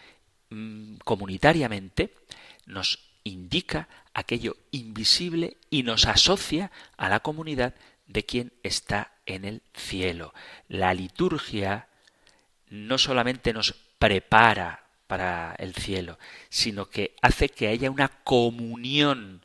Mm, 0.51 0.97
comunitariamente 1.05 2.15
nos 2.65 3.01
indica 3.23 3.89
aquello 4.15 4.57
invisible 4.71 5.59
y 5.69 5.83
nos 5.83 6.07
asocia 6.07 6.71
a 6.97 7.11
la 7.11 7.21
comunidad 7.21 7.75
de 8.07 8.25
quien 8.25 8.53
está 8.63 9.13
en 9.27 9.45
el 9.45 9.63
cielo. 9.75 10.33
La 10.69 10.95
liturgia 10.95 11.89
no 12.71 12.97
solamente 12.97 13.53
nos 13.53 13.75
prepara 13.99 14.85
para 15.07 15.55
el 15.59 15.75
cielo, 15.75 16.19
sino 16.49 16.89
que 16.89 17.15
hace 17.21 17.51
que 17.51 17.69
haya 17.69 17.91
una 17.91 18.09
comunión 18.09 19.43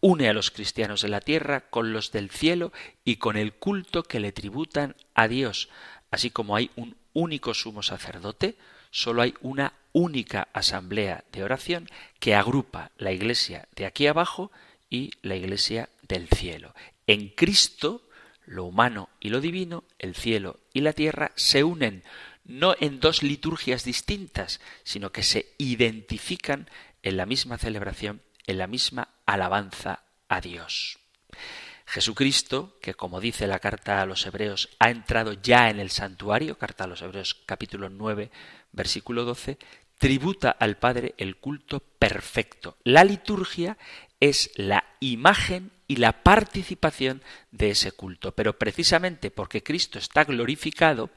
une 0.00 0.28
a 0.28 0.32
los 0.32 0.50
cristianos 0.50 1.02
de 1.02 1.08
la 1.08 1.20
tierra 1.20 1.68
con 1.70 1.92
los 1.92 2.12
del 2.12 2.30
cielo 2.30 2.72
y 3.04 3.16
con 3.16 3.36
el 3.36 3.52
culto 3.52 4.02
que 4.02 4.20
le 4.20 4.32
tributan 4.32 4.96
a 5.14 5.28
Dios. 5.28 5.68
Así 6.10 6.30
como 6.30 6.56
hay 6.56 6.70
un 6.76 6.96
único 7.12 7.54
sumo 7.54 7.82
sacerdote, 7.82 8.56
solo 8.90 9.22
hay 9.22 9.34
una 9.40 9.74
única 9.92 10.48
asamblea 10.52 11.24
de 11.32 11.42
oración 11.42 11.88
que 12.18 12.34
agrupa 12.34 12.92
la 12.96 13.12
iglesia 13.12 13.68
de 13.76 13.86
aquí 13.86 14.06
abajo 14.06 14.50
y 14.88 15.12
la 15.22 15.36
iglesia 15.36 15.88
del 16.02 16.28
cielo. 16.28 16.74
En 17.06 17.28
Cristo, 17.28 18.02
lo 18.46 18.64
humano 18.64 19.08
y 19.20 19.28
lo 19.30 19.40
divino, 19.40 19.84
el 19.98 20.14
cielo 20.14 20.60
y 20.72 20.80
la 20.80 20.92
tierra, 20.92 21.32
se 21.36 21.64
unen 21.64 22.02
no 22.44 22.74
en 22.80 23.00
dos 23.00 23.22
liturgias 23.22 23.84
distintas, 23.84 24.60
sino 24.82 25.12
que 25.12 25.22
se 25.22 25.54
identifican 25.58 26.68
en 27.02 27.16
la 27.16 27.26
misma 27.26 27.58
celebración, 27.58 28.22
en 28.50 28.58
la 28.58 28.66
misma 28.66 29.08
alabanza 29.26 30.02
a 30.28 30.40
Dios. 30.40 30.98
Jesucristo, 31.86 32.78
que 32.80 32.94
como 32.94 33.20
dice 33.20 33.46
la 33.46 33.58
carta 33.58 34.00
a 34.00 34.06
los 34.06 34.24
Hebreos, 34.26 34.68
ha 34.78 34.90
entrado 34.90 35.32
ya 35.32 35.70
en 35.70 35.80
el 35.80 35.90
santuario, 35.90 36.56
carta 36.58 36.84
a 36.84 36.86
los 36.86 37.02
Hebreos 37.02 37.34
capítulo 37.46 37.88
9, 37.88 38.30
versículo 38.72 39.24
12, 39.24 39.58
tributa 39.98 40.50
al 40.50 40.76
Padre 40.76 41.14
el 41.18 41.36
culto 41.36 41.80
perfecto. 41.80 42.76
La 42.84 43.04
liturgia 43.04 43.76
es 44.20 44.50
la 44.54 44.79
imagen 45.00 45.72
y 45.88 45.96
la 45.96 46.22
participación 46.22 47.22
de 47.50 47.70
ese 47.70 47.90
culto. 47.90 48.32
Pero 48.32 48.58
precisamente 48.58 49.30
porque 49.30 49.62
Cristo 49.62 49.98
está 49.98 50.24
glorificado, 50.24 51.10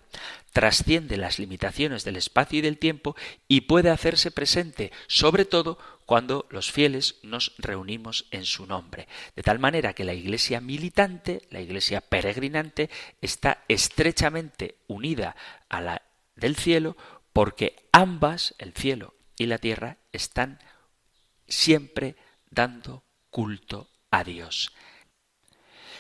trasciende 0.52 1.18
las 1.18 1.38
limitaciones 1.38 2.04
del 2.04 2.16
espacio 2.16 2.60
y 2.60 2.62
del 2.62 2.80
tiempo 2.80 3.16
y 3.48 3.62
puede 3.62 3.92
hacerse 3.92 4.32
presente, 4.32 4.92
sobre 5.08 5.46
todo 5.46 5.78
cuando 6.06 6.48
los 6.50 6.72
fieles 6.72 7.20
nos 7.22 7.54
reunimos 7.60 8.26
en 8.32 8.46
su 8.46 8.66
nombre. 8.66 9.08
De 9.36 9.44
tal 9.44 9.60
manera 9.60 9.94
que 9.94 10.06
la 10.06 10.14
iglesia 10.14 10.60
militante, 10.60 11.44
la 11.52 11.62
iglesia 11.62 12.02
peregrinante, 12.02 12.90
está 13.22 13.64
estrechamente 13.68 14.78
unida 14.88 15.36
a 15.70 15.82
la 15.82 16.02
del 16.36 16.56
cielo 16.56 16.98
porque 17.32 17.76
ambas, 17.92 18.56
el 18.58 18.74
cielo 18.74 19.14
y 19.38 19.46
la 19.46 19.58
tierra, 19.58 19.98
están 20.12 20.60
siempre 21.48 22.16
dando 22.50 23.03
culto 23.34 23.90
a 24.12 24.24
Dios. 24.24 24.72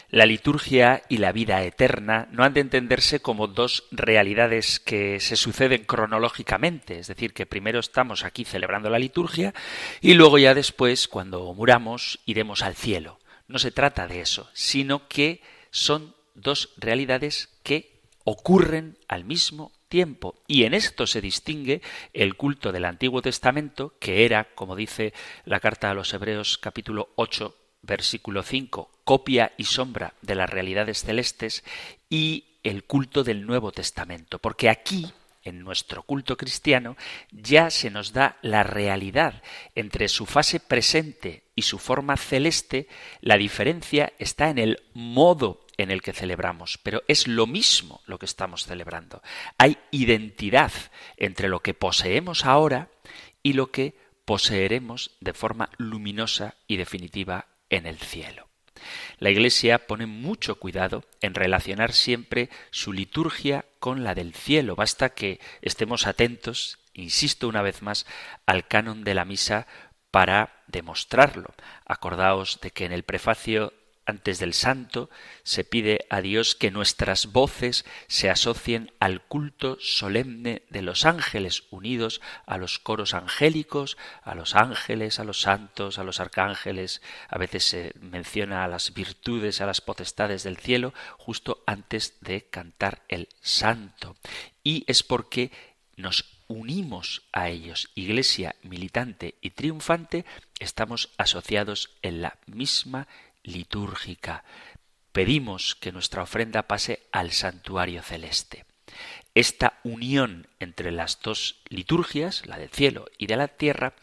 La 0.09 0.27
liturgia 0.27 1.01
y 1.09 1.17
la 1.17 1.31
vida 1.31 1.63
eterna 1.63 2.27
no 2.31 2.43
han 2.43 2.53
de 2.53 2.59
entenderse 2.59 3.19
como 3.19 3.47
dos 3.47 3.85
realidades 3.89 4.79
que 4.79 5.19
se 5.19 5.35
suceden 5.35 5.85
cronológicamente, 5.85 6.99
es 6.99 7.07
decir, 7.07 7.33
que 7.33 7.47
primero 7.47 7.79
estamos 7.79 8.23
aquí 8.23 8.45
celebrando 8.45 8.91
la 8.91 8.99
liturgia 8.99 9.55
y 10.01 10.13
luego 10.13 10.37
ya 10.37 10.53
después, 10.53 11.07
cuando 11.07 11.51
muramos, 11.55 12.19
iremos 12.27 12.61
al 12.61 12.75
cielo. 12.75 13.19
No 13.47 13.57
se 13.57 13.71
trata 13.71 14.07
de 14.07 14.21
eso, 14.21 14.51
sino 14.53 15.07
que 15.07 15.41
son 15.71 16.15
dos 16.35 16.69
realidades 16.77 17.49
que 17.63 18.03
ocurren 18.23 18.99
al 19.07 19.25
mismo 19.25 19.71
tiempo. 19.93 20.33
Y 20.47 20.63
en 20.63 20.73
esto 20.73 21.05
se 21.05 21.21
distingue 21.21 21.83
el 22.13 22.35
culto 22.35 22.71
del 22.71 22.85
Antiguo 22.85 23.21
Testamento, 23.21 23.93
que 23.99 24.25
era, 24.25 24.55
como 24.55 24.75
dice 24.75 25.13
la 25.45 25.59
carta 25.59 25.91
a 25.91 25.93
los 25.93 26.11
Hebreos 26.15 26.57
capítulo 26.57 27.09
8, 27.15 27.55
versículo 27.83 28.41
5, 28.41 28.89
copia 29.03 29.53
y 29.55 29.65
sombra 29.65 30.15
de 30.23 30.33
las 30.33 30.49
realidades 30.49 31.03
celestes 31.03 31.63
y 32.09 32.57
el 32.63 32.85
culto 32.85 33.23
del 33.23 33.45
Nuevo 33.45 33.71
Testamento, 33.71 34.39
porque 34.39 34.67
aquí 34.67 35.13
en 35.43 35.59
nuestro 35.59 36.01
culto 36.01 36.37
cristiano 36.37 36.97
ya 37.31 37.69
se 37.69 37.91
nos 37.91 38.13
da 38.13 38.39
la 38.41 38.63
realidad 38.63 39.43
entre 39.75 40.07
su 40.07 40.25
fase 40.25 40.59
presente 40.59 41.43
y 41.55 41.61
su 41.61 41.77
forma 41.77 42.17
celeste, 42.17 42.87
la 43.21 43.37
diferencia 43.37 44.11
está 44.17 44.49
en 44.49 44.57
el 44.57 44.81
modo 44.95 45.62
en 45.83 45.91
el 45.91 46.01
que 46.01 46.13
celebramos, 46.13 46.79
pero 46.81 47.03
es 47.07 47.27
lo 47.27 47.45
mismo 47.47 48.01
lo 48.05 48.17
que 48.17 48.25
estamos 48.25 48.65
celebrando. 48.65 49.21
Hay 49.57 49.77
identidad 49.91 50.71
entre 51.17 51.49
lo 51.49 51.61
que 51.61 51.73
poseemos 51.73 52.45
ahora 52.45 52.89
y 53.41 53.53
lo 53.53 53.71
que 53.71 53.95
poseeremos 54.25 55.11
de 55.19 55.33
forma 55.33 55.69
luminosa 55.77 56.55
y 56.67 56.77
definitiva 56.77 57.47
en 57.69 57.85
el 57.85 57.99
cielo. 57.99 58.47
La 59.19 59.29
Iglesia 59.29 59.87
pone 59.87 60.05
mucho 60.05 60.55
cuidado 60.55 61.05
en 61.21 61.33
relacionar 61.33 61.93
siempre 61.93 62.49
su 62.71 62.91
liturgia 62.91 63.65
con 63.79 64.03
la 64.03 64.15
del 64.15 64.33
cielo. 64.33 64.75
Basta 64.75 65.13
que 65.13 65.39
estemos 65.61 66.07
atentos, 66.07 66.79
insisto 66.93 67.47
una 67.47 67.61
vez 67.61 67.81
más, 67.81 68.05
al 68.45 68.67
canon 68.67 69.03
de 69.03 69.13
la 69.13 69.25
misa 69.25 69.67
para 70.11 70.63
demostrarlo. 70.67 71.53
Acordaos 71.85 72.59
de 72.61 72.71
que 72.71 72.85
en 72.85 72.91
el 72.91 73.03
prefacio 73.03 73.73
antes 74.05 74.39
del 74.39 74.53
santo, 74.53 75.09
se 75.43 75.63
pide 75.63 76.05
a 76.09 76.21
Dios 76.21 76.55
que 76.55 76.71
nuestras 76.71 77.31
voces 77.31 77.85
se 78.07 78.29
asocien 78.29 78.91
al 78.99 79.21
culto 79.21 79.77
solemne 79.79 80.63
de 80.69 80.81
los 80.81 81.05
ángeles, 81.05 81.63
unidos 81.69 82.21
a 82.45 82.57
los 82.57 82.79
coros 82.79 83.13
angélicos, 83.13 83.97
a 84.23 84.35
los 84.35 84.55
ángeles, 84.55 85.19
a 85.19 85.23
los 85.23 85.41
santos, 85.41 85.99
a 85.99 86.03
los 86.03 86.19
arcángeles. 86.19 87.01
A 87.29 87.37
veces 87.37 87.65
se 87.65 87.93
menciona 87.99 88.63
a 88.63 88.67
las 88.67 88.93
virtudes, 88.93 89.61
a 89.61 89.65
las 89.65 89.81
potestades 89.81 90.43
del 90.43 90.57
cielo, 90.57 90.93
justo 91.17 91.63
antes 91.65 92.17
de 92.21 92.43
cantar 92.43 93.03
el 93.07 93.29
santo. 93.41 94.17
Y 94.63 94.83
es 94.87 95.03
porque 95.03 95.51
nos 95.95 96.25
unimos 96.47 97.23
a 97.31 97.49
ellos, 97.49 97.89
iglesia 97.95 98.55
militante 98.63 99.35
y 99.41 99.51
triunfante, 99.51 100.25
estamos 100.59 101.09
asociados 101.17 101.91
en 102.01 102.21
la 102.21 102.37
misma 102.45 103.07
litúrgica. 103.43 104.43
Pedimos 105.11 105.75
que 105.75 105.91
nuestra 105.91 106.23
ofrenda 106.23 106.63
pase 106.63 107.03
al 107.11 107.31
santuario 107.31 108.01
celeste. 108.01 108.65
Esta 109.35 109.79
unión 109.83 110.47
entre 110.59 110.91
las 110.91 111.19
dos 111.21 111.61
liturgias, 111.69 112.45
la 112.45 112.57
del 112.57 112.69
cielo 112.69 113.05
y 113.17 113.27
de 113.27 113.37
la 113.37 113.47
tierra, 113.47 113.93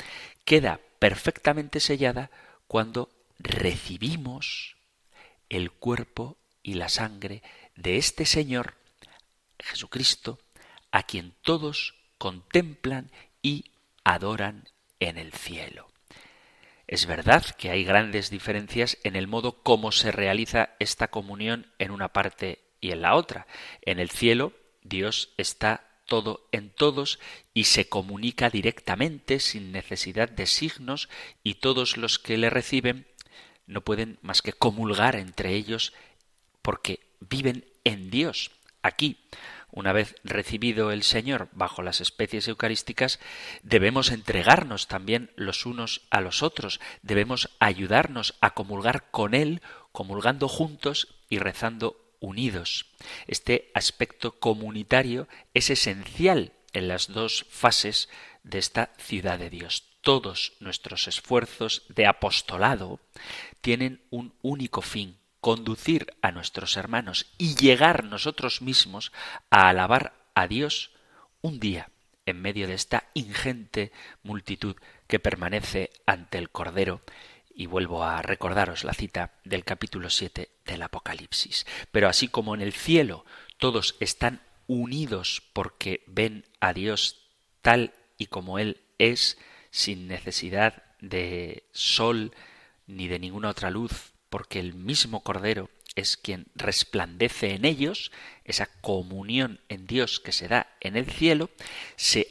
queda 0.44 0.80
perfectamente 0.98 1.80
sellada 1.80 2.30
cuando 2.66 3.10
recibimos 3.38 4.76
el 5.48 5.70
cuerpo 5.70 6.36
y 6.62 6.74
la 6.74 6.88
sangre 6.88 7.42
de 7.76 7.96
este 7.96 8.26
Señor 8.26 8.74
Jesucristo, 9.58 10.38
a 10.90 11.02
quien 11.02 11.34
todos 11.42 11.94
contemplan 12.18 13.10
y 13.42 13.72
adoran 14.04 14.68
en 14.98 15.18
el 15.18 15.32
cielo. 15.32 15.89
Es 16.90 17.06
verdad 17.06 17.44
que 17.56 17.70
hay 17.70 17.84
grandes 17.84 18.30
diferencias 18.30 18.98
en 19.04 19.14
el 19.14 19.28
modo 19.28 19.62
como 19.62 19.92
se 19.92 20.10
realiza 20.10 20.70
esta 20.80 21.06
comunión 21.06 21.72
en 21.78 21.92
una 21.92 22.12
parte 22.12 22.64
y 22.80 22.90
en 22.90 23.02
la 23.02 23.14
otra. 23.14 23.46
En 23.82 24.00
el 24.00 24.10
cielo, 24.10 24.54
Dios 24.82 25.32
está 25.36 25.86
todo 26.04 26.48
en 26.50 26.70
todos 26.70 27.20
y 27.54 27.64
se 27.64 27.88
comunica 27.88 28.50
directamente 28.50 29.38
sin 29.38 29.70
necesidad 29.70 30.28
de 30.28 30.46
signos 30.46 31.08
y 31.44 31.54
todos 31.54 31.96
los 31.96 32.18
que 32.18 32.36
le 32.36 32.50
reciben 32.50 33.06
no 33.68 33.82
pueden 33.82 34.18
más 34.20 34.42
que 34.42 34.52
comulgar 34.52 35.14
entre 35.14 35.54
ellos 35.54 35.92
porque 36.60 36.98
viven 37.20 37.66
en 37.84 38.10
Dios. 38.10 38.50
Aquí 38.82 39.28
una 39.72 39.92
vez 39.92 40.14
recibido 40.24 40.92
el 40.92 41.02
Señor 41.02 41.48
bajo 41.52 41.82
las 41.82 42.00
especies 42.00 42.48
eucarísticas, 42.48 43.20
debemos 43.62 44.10
entregarnos 44.10 44.88
también 44.88 45.30
los 45.36 45.66
unos 45.66 46.02
a 46.10 46.20
los 46.20 46.42
otros, 46.42 46.80
debemos 47.02 47.50
ayudarnos 47.60 48.34
a 48.40 48.54
comulgar 48.54 49.10
con 49.10 49.34
Él, 49.34 49.62
comulgando 49.92 50.48
juntos 50.48 51.08
y 51.28 51.38
rezando 51.38 51.96
unidos. 52.20 52.86
Este 53.26 53.70
aspecto 53.74 54.38
comunitario 54.38 55.28
es 55.54 55.70
esencial 55.70 56.52
en 56.72 56.88
las 56.88 57.08
dos 57.08 57.46
fases 57.50 58.08
de 58.42 58.58
esta 58.58 58.92
ciudad 58.98 59.38
de 59.38 59.50
Dios. 59.50 59.84
Todos 60.02 60.54
nuestros 60.60 61.08
esfuerzos 61.08 61.84
de 61.88 62.06
apostolado 62.06 63.00
tienen 63.60 64.02
un 64.10 64.34
único 64.42 64.80
fin, 64.80 65.18
conducir 65.40 66.14
a 66.22 66.32
nuestros 66.32 66.76
hermanos 66.76 67.26
y 67.38 67.54
llegar 67.54 68.04
nosotros 68.04 68.62
mismos 68.62 69.12
a 69.50 69.68
alabar 69.68 70.14
a 70.34 70.46
Dios 70.46 70.90
un 71.40 71.60
día 71.60 71.90
en 72.26 72.40
medio 72.40 72.66
de 72.66 72.74
esta 72.74 73.04
ingente 73.14 73.92
multitud 74.22 74.76
que 75.06 75.18
permanece 75.18 75.90
ante 76.06 76.38
el 76.38 76.50
Cordero 76.50 77.00
y 77.54 77.66
vuelvo 77.66 78.04
a 78.04 78.22
recordaros 78.22 78.84
la 78.84 78.94
cita 78.94 79.32
del 79.44 79.64
capítulo 79.64 80.10
7 80.10 80.50
del 80.64 80.82
Apocalipsis. 80.82 81.66
Pero 81.90 82.08
así 82.08 82.28
como 82.28 82.54
en 82.54 82.60
el 82.60 82.72
cielo 82.72 83.24
todos 83.58 83.96
están 84.00 84.40
unidos 84.66 85.42
porque 85.52 86.04
ven 86.06 86.44
a 86.60 86.72
Dios 86.72 87.28
tal 87.62 87.92
y 88.16 88.26
como 88.26 88.58
Él 88.58 88.80
es, 88.98 89.38
sin 89.70 90.08
necesidad 90.08 90.82
de 91.00 91.64
sol 91.72 92.32
ni 92.86 93.08
de 93.08 93.18
ninguna 93.18 93.50
otra 93.50 93.70
luz, 93.70 94.09
porque 94.30 94.60
el 94.60 94.74
mismo 94.74 95.22
Cordero 95.22 95.68
es 95.96 96.16
quien 96.16 96.46
resplandece 96.54 97.54
en 97.54 97.64
ellos, 97.64 98.12
esa 98.44 98.66
comunión 98.80 99.60
en 99.68 99.86
Dios 99.86 100.20
que 100.20 100.32
se 100.32 100.48
da 100.48 100.68
en 100.80 100.96
el 100.96 101.10
cielo, 101.10 101.50
se 101.96 102.28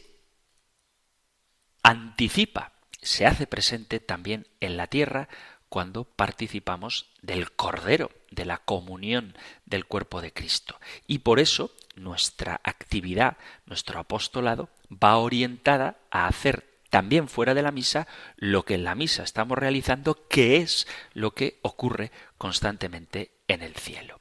anticipa, 1.83 2.71
se 3.01 3.25
hace 3.25 3.47
presente 3.47 3.99
también 3.99 4.47
en 4.59 4.77
la 4.77 4.87
tierra 4.87 5.29
cuando 5.67 6.03
participamos 6.03 7.11
del 7.21 7.51
Cordero, 7.51 8.11
de 8.31 8.45
la 8.45 8.57
comunión 8.57 9.37
del 9.65 9.85
cuerpo 9.85 10.21
de 10.21 10.33
Cristo. 10.33 10.79
Y 11.05 11.19
por 11.19 11.39
eso 11.39 11.71
nuestra 11.95 12.59
actividad, 12.63 13.37
nuestro 13.65 13.99
apostolado, 13.99 14.69
va 14.91 15.17
orientada 15.17 15.97
a 16.09 16.27
hacer 16.27 16.68
también 16.89 17.27
fuera 17.27 17.53
de 17.53 17.61
la 17.61 17.71
misa 17.71 18.07
lo 18.37 18.63
que 18.63 18.75
en 18.75 18.83
la 18.83 18.95
misa 18.95 19.23
estamos 19.23 19.57
realizando, 19.57 20.27
que 20.27 20.57
es 20.57 20.87
lo 21.13 21.31
que 21.31 21.59
ocurre 21.61 22.11
constantemente 22.37 23.31
en 23.47 23.61
el 23.61 23.75
cielo. 23.75 24.19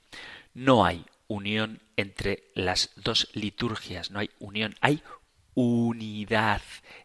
No 0.55 0.85
hay 0.85 1.05
unión 1.29 1.81
entre 1.97 2.51
las 2.55 2.91
dos 2.97 3.29
liturgias, 3.33 4.11
no 4.11 4.19
hay 4.19 4.31
unión, 4.39 4.75
hay 4.81 5.03
unidad. 5.55 6.63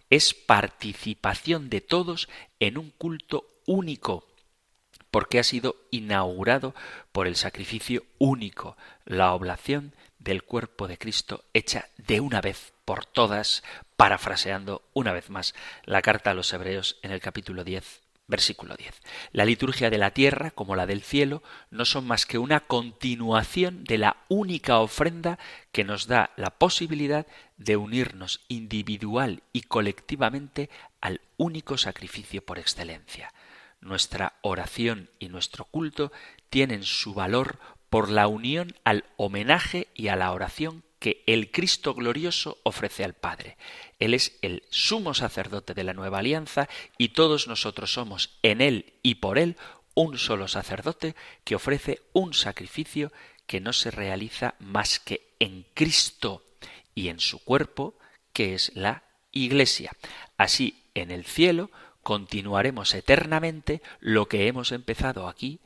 Es 0.10 0.34
participación 0.34 1.70
de 1.70 1.82
todos 1.82 2.30
en 2.60 2.78
un 2.78 2.92
culto 2.92 3.48
único, 3.66 4.28
porque 5.12 5.40
ha 5.40 5.44
sido 5.44 5.76
inaugurado 5.92 6.74
por 7.12 7.28
el 7.28 7.36
sacrificio 7.36 8.04
único, 8.18 8.78
la 9.06 9.34
oblación 9.34 9.94
del 10.20 10.44
cuerpo 10.44 10.88
de 10.88 10.98
Cristo 10.98 11.44
hecha 11.54 11.90
de 11.98 12.20
una 12.20 12.42
vez 12.42 12.73
por 12.86 13.06
todas, 13.06 13.64
parafraseando 13.98 14.82
una 14.94 15.14
vez 15.14 15.30
más 15.30 15.54
la 15.86 16.02
carta 16.02 16.32
a 16.32 16.34
los 16.34 16.52
Hebreos 16.54 16.98
en 17.02 17.12
el 17.12 17.22
capítulo 17.22 17.64
10, 17.64 18.02
versículo 18.28 18.76
10. 18.76 19.02
La 19.32 19.46
liturgia 19.46 19.90
de 19.90 19.98
la 19.98 20.12
tierra, 20.12 20.52
como 20.52 20.76
la 20.76 20.86
del 20.86 21.02
cielo, 21.02 21.44
no 21.70 21.86
son 21.86 22.06
más 22.06 22.26
que 22.26 22.38
una 22.38 22.62
continuación 22.62 23.84
de 23.84 23.98
la 23.98 24.18
única 24.30 24.80
ofrenda 24.80 25.40
que 25.72 25.84
nos 25.84 26.08
da 26.08 26.32
la 26.36 26.52
posibilidad 26.52 27.28
de 27.58 27.78
unirnos 27.78 28.42
individual 28.48 29.44
y 29.54 29.62
colectivamente 29.62 30.70
al 31.02 31.22
único 31.38 31.78
sacrificio 31.78 32.46
por 32.46 32.60
excelencia. 32.60 33.34
Nuestra 33.82 34.34
oración 34.42 35.10
y 35.20 35.28
nuestro 35.28 35.66
culto 35.66 36.12
tienen 36.50 36.84
su 36.84 37.14
valor 37.14 37.60
por 37.90 38.10
la 38.10 38.28
unión 38.28 38.76
al 38.86 39.06
homenaje 39.18 39.88
y 39.94 40.08
a 40.08 40.16
la 40.16 40.32
oración 40.32 40.84
que 41.04 41.22
el 41.28 41.52
Cristo 41.52 41.94
glorioso 41.94 42.60
ofrece 42.64 43.04
al 43.04 43.14
Padre. 43.14 43.58
Él 44.00 44.14
es 44.14 44.38
el 44.42 44.64
sumo 44.70 45.14
sacerdote 45.14 45.74
de 45.74 45.84
la 45.84 45.94
nueva 45.94 46.20
alianza 46.20 46.70
y 46.98 47.10
todos 47.10 47.50
nosotros 47.50 47.92
somos 47.92 48.38
en 48.42 48.62
Él 48.62 48.94
y 49.04 49.16
por 49.16 49.38
Él 49.38 49.58
un 49.96 50.18
solo 50.18 50.48
sacerdote 50.48 51.14
que 51.44 51.56
ofrece 51.56 52.00
un 52.14 52.34
sacrificio 52.34 53.12
que 53.48 53.60
no 53.60 53.74
se 53.74 53.92
realiza 53.92 54.56
más 54.60 55.02
que 55.02 55.28
en 55.40 55.66
Cristo 55.74 56.42
y 56.96 57.10
en 57.10 57.20
su 57.20 57.44
cuerpo, 57.44 57.96
que 58.32 58.54
es 58.54 58.72
la 58.74 59.04
Iglesia. 59.34 59.92
Así, 60.38 60.86
en 60.94 61.12
el 61.12 61.26
cielo, 61.26 61.70
continuaremos 62.02 62.94
eternamente 62.94 63.82
lo 64.00 64.30
que 64.30 64.48
hemos 64.48 64.72
empezado 64.72 65.28
aquí 65.28 65.60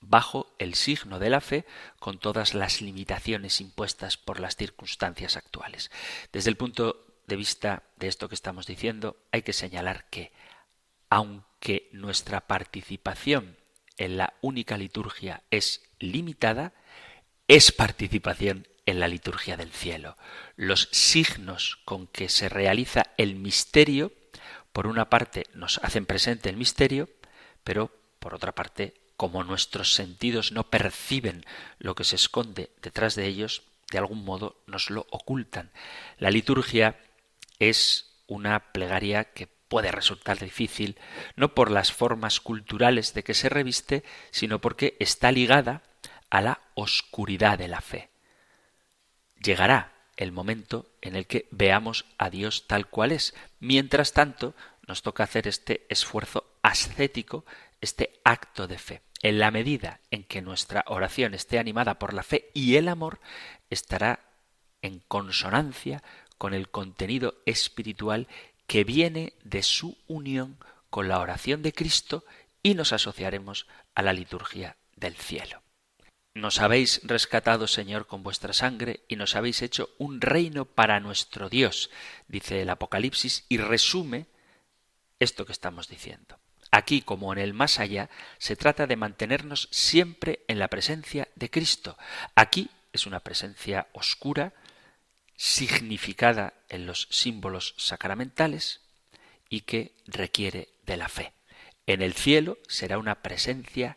bajo 0.00 0.54
el 0.58 0.74
signo 0.74 1.18
de 1.18 1.30
la 1.30 1.40
fe 1.40 1.66
con 1.98 2.18
todas 2.18 2.54
las 2.54 2.80
limitaciones 2.80 3.60
impuestas 3.60 4.16
por 4.16 4.40
las 4.40 4.56
circunstancias 4.56 5.36
actuales. 5.36 5.90
Desde 6.32 6.50
el 6.50 6.56
punto 6.56 7.06
de 7.26 7.36
vista 7.36 7.84
de 7.96 8.08
esto 8.08 8.28
que 8.28 8.34
estamos 8.34 8.66
diciendo, 8.66 9.16
hay 9.30 9.42
que 9.42 9.52
señalar 9.52 10.08
que, 10.10 10.32
aunque 11.08 11.88
nuestra 11.92 12.46
participación 12.46 13.56
en 13.98 14.16
la 14.16 14.34
única 14.40 14.76
liturgia 14.76 15.42
es 15.50 15.82
limitada, 15.98 16.72
es 17.46 17.72
participación 17.72 18.66
en 18.86 19.00
la 19.00 19.08
liturgia 19.08 19.56
del 19.56 19.70
cielo. 19.70 20.16
Los 20.56 20.88
signos 20.92 21.78
con 21.84 22.06
que 22.06 22.28
se 22.28 22.48
realiza 22.48 23.06
el 23.16 23.36
misterio, 23.36 24.12
por 24.72 24.86
una 24.86 25.10
parte 25.10 25.46
nos 25.54 25.78
hacen 25.78 26.06
presente 26.06 26.48
el 26.48 26.56
misterio, 26.56 27.08
pero 27.64 27.92
por 28.18 28.34
otra 28.34 28.52
parte 28.52 28.99
como 29.20 29.44
nuestros 29.44 29.92
sentidos 29.92 30.50
no 30.50 30.70
perciben 30.70 31.44
lo 31.78 31.94
que 31.94 32.04
se 32.04 32.16
esconde 32.16 32.70
detrás 32.80 33.16
de 33.16 33.26
ellos, 33.26 33.64
de 33.90 33.98
algún 33.98 34.24
modo 34.24 34.56
nos 34.66 34.88
lo 34.88 35.06
ocultan. 35.10 35.72
La 36.16 36.30
liturgia 36.30 36.98
es 37.58 38.14
una 38.26 38.72
plegaria 38.72 39.24
que 39.24 39.46
puede 39.46 39.92
resultar 39.92 40.38
difícil, 40.38 40.96
no 41.36 41.54
por 41.54 41.70
las 41.70 41.92
formas 41.92 42.40
culturales 42.40 43.12
de 43.12 43.22
que 43.22 43.34
se 43.34 43.50
reviste, 43.50 44.04
sino 44.30 44.62
porque 44.62 44.96
está 45.00 45.30
ligada 45.30 45.82
a 46.30 46.40
la 46.40 46.62
oscuridad 46.72 47.58
de 47.58 47.68
la 47.68 47.82
fe. 47.82 48.08
Llegará 49.38 49.92
el 50.16 50.32
momento 50.32 50.86
en 51.02 51.14
el 51.14 51.26
que 51.26 51.46
veamos 51.50 52.06
a 52.16 52.30
Dios 52.30 52.66
tal 52.66 52.86
cual 52.86 53.12
es. 53.12 53.34
Mientras 53.58 54.14
tanto, 54.14 54.54
nos 54.88 55.02
toca 55.02 55.24
hacer 55.24 55.46
este 55.46 55.84
esfuerzo 55.90 56.49
ascético, 56.62 57.44
este 57.80 58.20
acto 58.24 58.66
de 58.66 58.78
fe. 58.78 59.02
En 59.22 59.38
la 59.38 59.50
medida 59.50 60.00
en 60.10 60.24
que 60.24 60.42
nuestra 60.42 60.84
oración 60.86 61.34
esté 61.34 61.58
animada 61.58 61.98
por 61.98 62.14
la 62.14 62.22
fe 62.22 62.50
y 62.54 62.76
el 62.76 62.88
amor, 62.88 63.20
estará 63.68 64.20
en 64.82 65.00
consonancia 65.00 66.02
con 66.38 66.54
el 66.54 66.70
contenido 66.70 67.34
espiritual 67.44 68.28
que 68.66 68.84
viene 68.84 69.34
de 69.44 69.62
su 69.62 69.98
unión 70.06 70.58
con 70.88 71.08
la 71.08 71.20
oración 71.20 71.62
de 71.62 71.72
Cristo 71.72 72.24
y 72.62 72.74
nos 72.74 72.92
asociaremos 72.92 73.66
a 73.94 74.02
la 74.02 74.12
liturgia 74.12 74.76
del 74.96 75.16
cielo. 75.16 75.62
Nos 76.34 76.60
habéis 76.60 77.00
rescatado, 77.04 77.66
Señor, 77.66 78.06
con 78.06 78.22
vuestra 78.22 78.52
sangre 78.52 79.00
y 79.08 79.16
nos 79.16 79.36
habéis 79.36 79.62
hecho 79.62 79.90
un 79.98 80.20
reino 80.20 80.64
para 80.64 81.00
nuestro 81.00 81.48
Dios, 81.48 81.90
dice 82.28 82.62
el 82.62 82.70
Apocalipsis, 82.70 83.44
y 83.48 83.58
resume 83.58 84.26
esto 85.18 85.44
que 85.44 85.52
estamos 85.52 85.88
diciendo. 85.88 86.39
Aquí 86.70 87.02
como 87.02 87.32
en 87.32 87.38
el 87.38 87.52
más 87.52 87.80
allá, 87.80 88.10
se 88.38 88.56
trata 88.56 88.86
de 88.86 88.96
mantenernos 88.96 89.68
siempre 89.72 90.44
en 90.48 90.58
la 90.58 90.68
presencia 90.68 91.28
de 91.34 91.50
Cristo. 91.50 91.98
Aquí 92.34 92.70
es 92.92 93.06
una 93.06 93.20
presencia 93.20 93.88
oscura, 93.92 94.52
significada 95.36 96.54
en 96.68 96.86
los 96.86 97.08
símbolos 97.10 97.74
sacramentales 97.78 98.82
y 99.48 99.62
que 99.62 99.94
requiere 100.06 100.68
de 100.84 100.96
la 100.96 101.08
fe. 101.08 101.32
En 101.86 102.02
el 102.02 102.12
cielo 102.12 102.58
será 102.68 102.98
una 102.98 103.22
presencia 103.22 103.96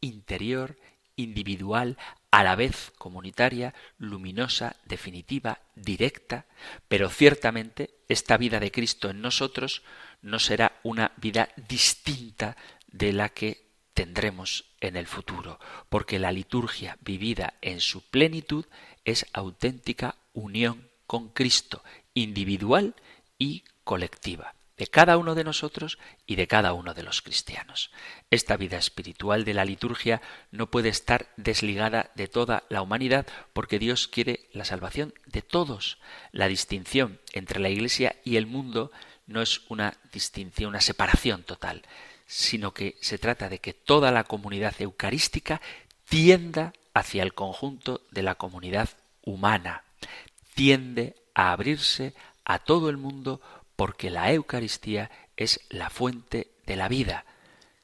interior, 0.00 0.78
individual, 1.14 1.98
a 2.32 2.42
la 2.42 2.56
vez 2.56 2.92
comunitaria, 2.96 3.74
luminosa, 3.98 4.74
definitiva, 4.86 5.60
directa, 5.76 6.46
pero 6.88 7.10
ciertamente 7.10 7.90
esta 8.08 8.38
vida 8.38 8.58
de 8.58 8.72
Cristo 8.72 9.10
en 9.10 9.20
nosotros 9.20 9.82
no 10.22 10.38
será 10.38 10.80
una 10.82 11.12
vida 11.18 11.50
distinta 11.68 12.56
de 12.88 13.12
la 13.12 13.28
que 13.28 13.68
tendremos 13.92 14.64
en 14.80 14.96
el 14.96 15.06
futuro, 15.06 15.60
porque 15.90 16.18
la 16.18 16.32
liturgia 16.32 16.96
vivida 17.02 17.52
en 17.60 17.80
su 17.80 18.00
plenitud 18.00 18.64
es 19.04 19.26
auténtica 19.34 20.16
unión 20.32 20.88
con 21.06 21.28
Cristo, 21.28 21.84
individual 22.14 22.94
y 23.38 23.64
colectiva, 23.84 24.54
de 24.82 24.88
cada 24.88 25.16
uno 25.16 25.36
de 25.36 25.44
nosotros 25.44 25.96
y 26.26 26.34
de 26.34 26.48
cada 26.48 26.72
uno 26.72 26.92
de 26.92 27.04
los 27.04 27.22
cristianos. 27.22 27.92
Esta 28.32 28.56
vida 28.56 28.78
espiritual 28.78 29.44
de 29.44 29.54
la 29.54 29.64
liturgia 29.64 30.20
no 30.50 30.72
puede 30.72 30.88
estar 30.88 31.28
desligada 31.36 32.10
de 32.16 32.26
toda 32.26 32.64
la 32.68 32.82
humanidad 32.82 33.24
porque 33.52 33.78
Dios 33.78 34.08
quiere 34.08 34.48
la 34.52 34.64
salvación 34.64 35.14
de 35.26 35.40
todos. 35.40 35.98
La 36.32 36.48
distinción 36.48 37.20
entre 37.32 37.60
la 37.60 37.68
Iglesia 37.68 38.16
y 38.24 38.34
el 38.34 38.48
mundo 38.48 38.90
no 39.28 39.40
es 39.40 39.60
una 39.68 39.96
distinción, 40.12 40.70
una 40.70 40.80
separación 40.80 41.44
total, 41.44 41.82
sino 42.26 42.74
que 42.74 42.96
se 43.00 43.18
trata 43.18 43.48
de 43.48 43.60
que 43.60 43.74
toda 43.74 44.10
la 44.10 44.24
comunidad 44.24 44.74
eucarística 44.80 45.60
tienda 46.08 46.72
hacia 46.92 47.22
el 47.22 47.34
conjunto 47.34 48.00
de 48.10 48.24
la 48.24 48.34
comunidad 48.34 48.88
humana, 49.22 49.84
tiende 50.54 51.14
a 51.34 51.52
abrirse 51.52 52.14
a 52.44 52.58
todo 52.58 52.90
el 52.90 52.96
mundo 52.96 53.40
porque 53.76 54.10
la 54.10 54.32
Eucaristía 54.32 55.10
es 55.36 55.60
la 55.70 55.90
fuente 55.90 56.52
de 56.66 56.76
la 56.76 56.88
vida. 56.88 57.24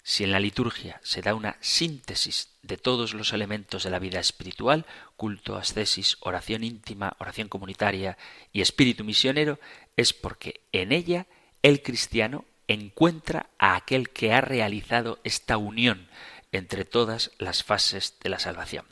Si 0.03 0.25
en 0.25 0.33
la 0.33 0.41
liturgia 0.41 1.01
se 1.03 1.21
da 1.21 1.35
una 1.35 1.57
síntesis 1.61 2.51
de 2.63 2.79
todos 2.79 3.13
los 3.15 3.33
elementos 3.33 3.85
de 3.85 3.91
la 3.91 3.99
vida 3.99 4.21
espiritual, 4.21 4.87
culto, 5.17 5.57
ascesis, 5.57 6.17
oración 6.21 6.65
íntima, 6.65 7.15
oración 7.19 7.49
comunitaria 7.49 8.17
y 8.53 8.61
espíritu 8.61 9.05
misionero, 9.05 9.59
es 9.97 10.13
porque 10.13 10.63
en 10.73 10.93
ella 10.93 11.27
el 11.63 11.83
cristiano 11.83 12.45
encuentra 12.69 13.51
a 13.59 13.77
aquel 13.77 14.11
que 14.11 14.33
ha 14.33 14.41
realizado 14.41 15.19
esta 15.25 15.57
unión 15.57 16.09
entre 16.53 16.85
todas 16.85 17.33
las 17.39 17.65
fases 17.65 18.15
de 18.21 18.31
la 18.31 18.39
salvación. 18.39 18.87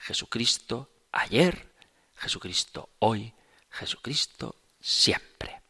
Jesucristo 0.00 0.90
ayer, 1.12 1.68
Jesucristo 2.16 2.88
hoy, 2.98 3.34
Jesucristo 3.70 4.56
siempre. 4.80 5.60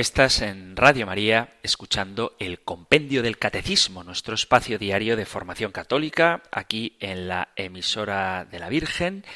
Estás 0.00 0.40
en 0.40 0.76
Radio 0.76 1.04
María 1.04 1.58
escuchando 1.62 2.34
el 2.38 2.60
Compendio 2.60 3.22
del 3.22 3.36
Catecismo, 3.36 4.02
nuestro 4.02 4.34
espacio 4.34 4.78
diario 4.78 5.14
de 5.14 5.26
formación 5.26 5.72
católica, 5.72 6.42
aquí 6.50 6.96
en 7.00 7.28
la 7.28 7.50
emisora 7.54 8.46
de 8.50 8.60
la 8.60 8.70
Virgen. 8.70 9.26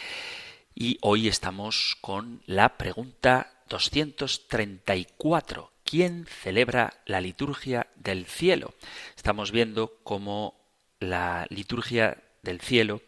Y 0.75 0.97
hoy 1.03 1.29
estamos 1.29 1.99
con 2.01 2.41
la 2.47 2.79
pregunta 2.79 3.53
234. 3.69 5.71
¿Quién 5.85 6.25
celebra 6.25 6.95
la 7.05 7.21
liturgia 7.21 7.89
del 7.97 8.25
cielo? 8.25 8.73
Estamos 9.19 9.53
viendo 9.53 9.99
cómo 10.03 10.55
la 10.99 11.45
liturgia 11.51 12.23
del 12.41 12.63
cielo 12.63 13.03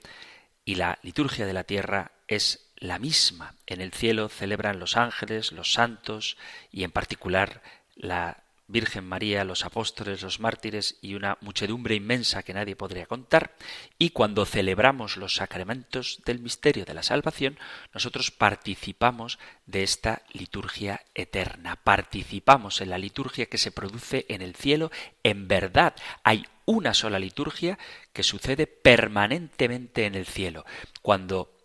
y 0.67 0.75
la 0.75 0.99
liturgia 1.03 1.47
de 1.47 1.55
la 1.55 1.65
tierra 1.65 2.13
es 2.29 2.66
la 2.77 2.99
misma. 2.99 3.55
En 3.66 3.81
el 3.81 3.93
cielo 3.93 4.29
celebran 4.29 4.79
los 4.79 4.97
ángeles, 4.97 5.53
los 5.53 5.72
santos 5.72 6.37
y 6.70 6.85
en 6.85 6.91
particular 6.91 7.62
la 7.95 8.45
Virgen 8.68 9.05
María, 9.07 9.45
los 9.45 9.64
apóstoles, 9.64 10.22
los 10.22 10.41
mártires 10.41 10.99
y 11.01 11.14
una 11.14 11.39
muchedumbre 11.41 11.95
inmensa 11.95 12.43
que 12.43 12.53
nadie 12.53 12.74
podría 12.74 13.07
contar. 13.07 13.55
Y 13.97 14.11
cuando 14.11 14.45
celebramos 14.45 15.16
los 15.16 15.37
sacramentos 15.37 16.20
del 16.27 16.41
misterio 16.41 16.85
de 16.85 16.95
la 16.95 17.05
salvación, 17.05 17.59
nosotros 17.95 18.33
participamos 18.33 19.39
de 19.66 19.85
esta 19.85 20.22
liturgia 20.33 21.03
eterna. 21.14 21.77
Participamos 21.77 22.81
en 22.81 22.91
la 22.91 22.99
liturgia 22.99 23.47
que 23.47 23.59
se 23.59 23.70
produce 23.70 24.27
en 24.29 24.43
el 24.43 24.57
cielo. 24.57 24.91
En 25.22 25.47
verdad, 25.47 25.95
hay 26.24 26.45
una 26.64 26.93
sola 26.93 27.20
liturgia 27.20 27.79
que 28.12 28.24
sucede 28.24 28.66
permanentemente 28.66 30.07
en 30.07 30.16
el 30.16 30.27
cielo. 30.27 30.66
Cuando 31.03 31.56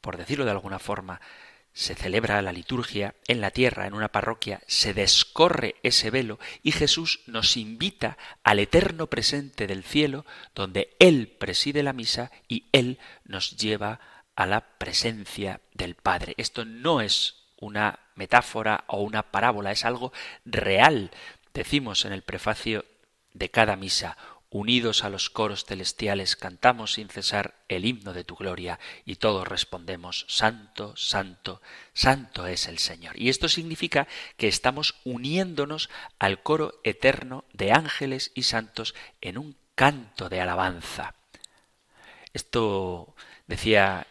por 0.00 0.16
decirlo 0.16 0.44
de 0.44 0.50
alguna 0.52 0.78
forma, 0.78 1.20
se 1.72 1.94
celebra 1.94 2.42
la 2.42 2.52
liturgia 2.52 3.14
en 3.28 3.40
la 3.40 3.52
tierra, 3.52 3.86
en 3.86 3.94
una 3.94 4.08
parroquia, 4.08 4.60
se 4.66 4.94
descorre 4.94 5.76
ese 5.82 6.10
velo 6.10 6.40
y 6.62 6.72
Jesús 6.72 7.20
nos 7.26 7.56
invita 7.56 8.18
al 8.42 8.58
eterno 8.58 9.06
presente 9.06 9.66
del 9.68 9.84
cielo, 9.84 10.26
donde 10.54 10.96
Él 10.98 11.28
preside 11.38 11.84
la 11.84 11.92
misa 11.92 12.32
y 12.48 12.66
Él 12.72 12.98
nos 13.24 13.56
lleva 13.56 14.00
a 14.34 14.46
la 14.46 14.78
presencia 14.78 15.60
del 15.72 15.94
Padre. 15.94 16.34
Esto 16.36 16.64
no 16.64 17.00
es 17.00 17.36
una 17.60 18.00
metáfora 18.16 18.84
o 18.88 19.02
una 19.02 19.30
parábola, 19.30 19.70
es 19.70 19.84
algo 19.84 20.12
real. 20.44 21.10
Decimos 21.54 22.04
en 22.04 22.12
el 22.12 22.22
prefacio 22.22 22.84
de 23.34 23.50
cada 23.50 23.76
misa, 23.76 24.16
unidos 24.50 25.04
a 25.04 25.10
los 25.10 25.30
coros 25.30 25.64
celestiales, 25.64 26.36
cantamos 26.36 26.94
sin 26.94 27.08
cesar 27.08 27.54
el 27.68 27.84
himno 27.84 28.12
de 28.12 28.24
tu 28.24 28.34
gloria 28.34 28.78
y 29.04 29.16
todos 29.16 29.46
respondemos, 29.46 30.24
Santo, 30.28 30.94
Santo, 30.96 31.60
Santo 31.92 32.46
es 32.46 32.66
el 32.66 32.78
Señor. 32.78 33.18
Y 33.18 33.28
esto 33.28 33.48
significa 33.48 34.08
que 34.36 34.48
estamos 34.48 34.96
uniéndonos 35.04 35.90
al 36.18 36.42
coro 36.42 36.80
eterno 36.84 37.44
de 37.52 37.72
ángeles 37.72 38.32
y 38.34 38.44
santos 38.44 38.94
en 39.20 39.38
un 39.38 39.56
canto 39.74 40.28
de 40.28 40.40
alabanza. 40.40 41.14
Esto 42.32 43.14
decía 43.46 44.06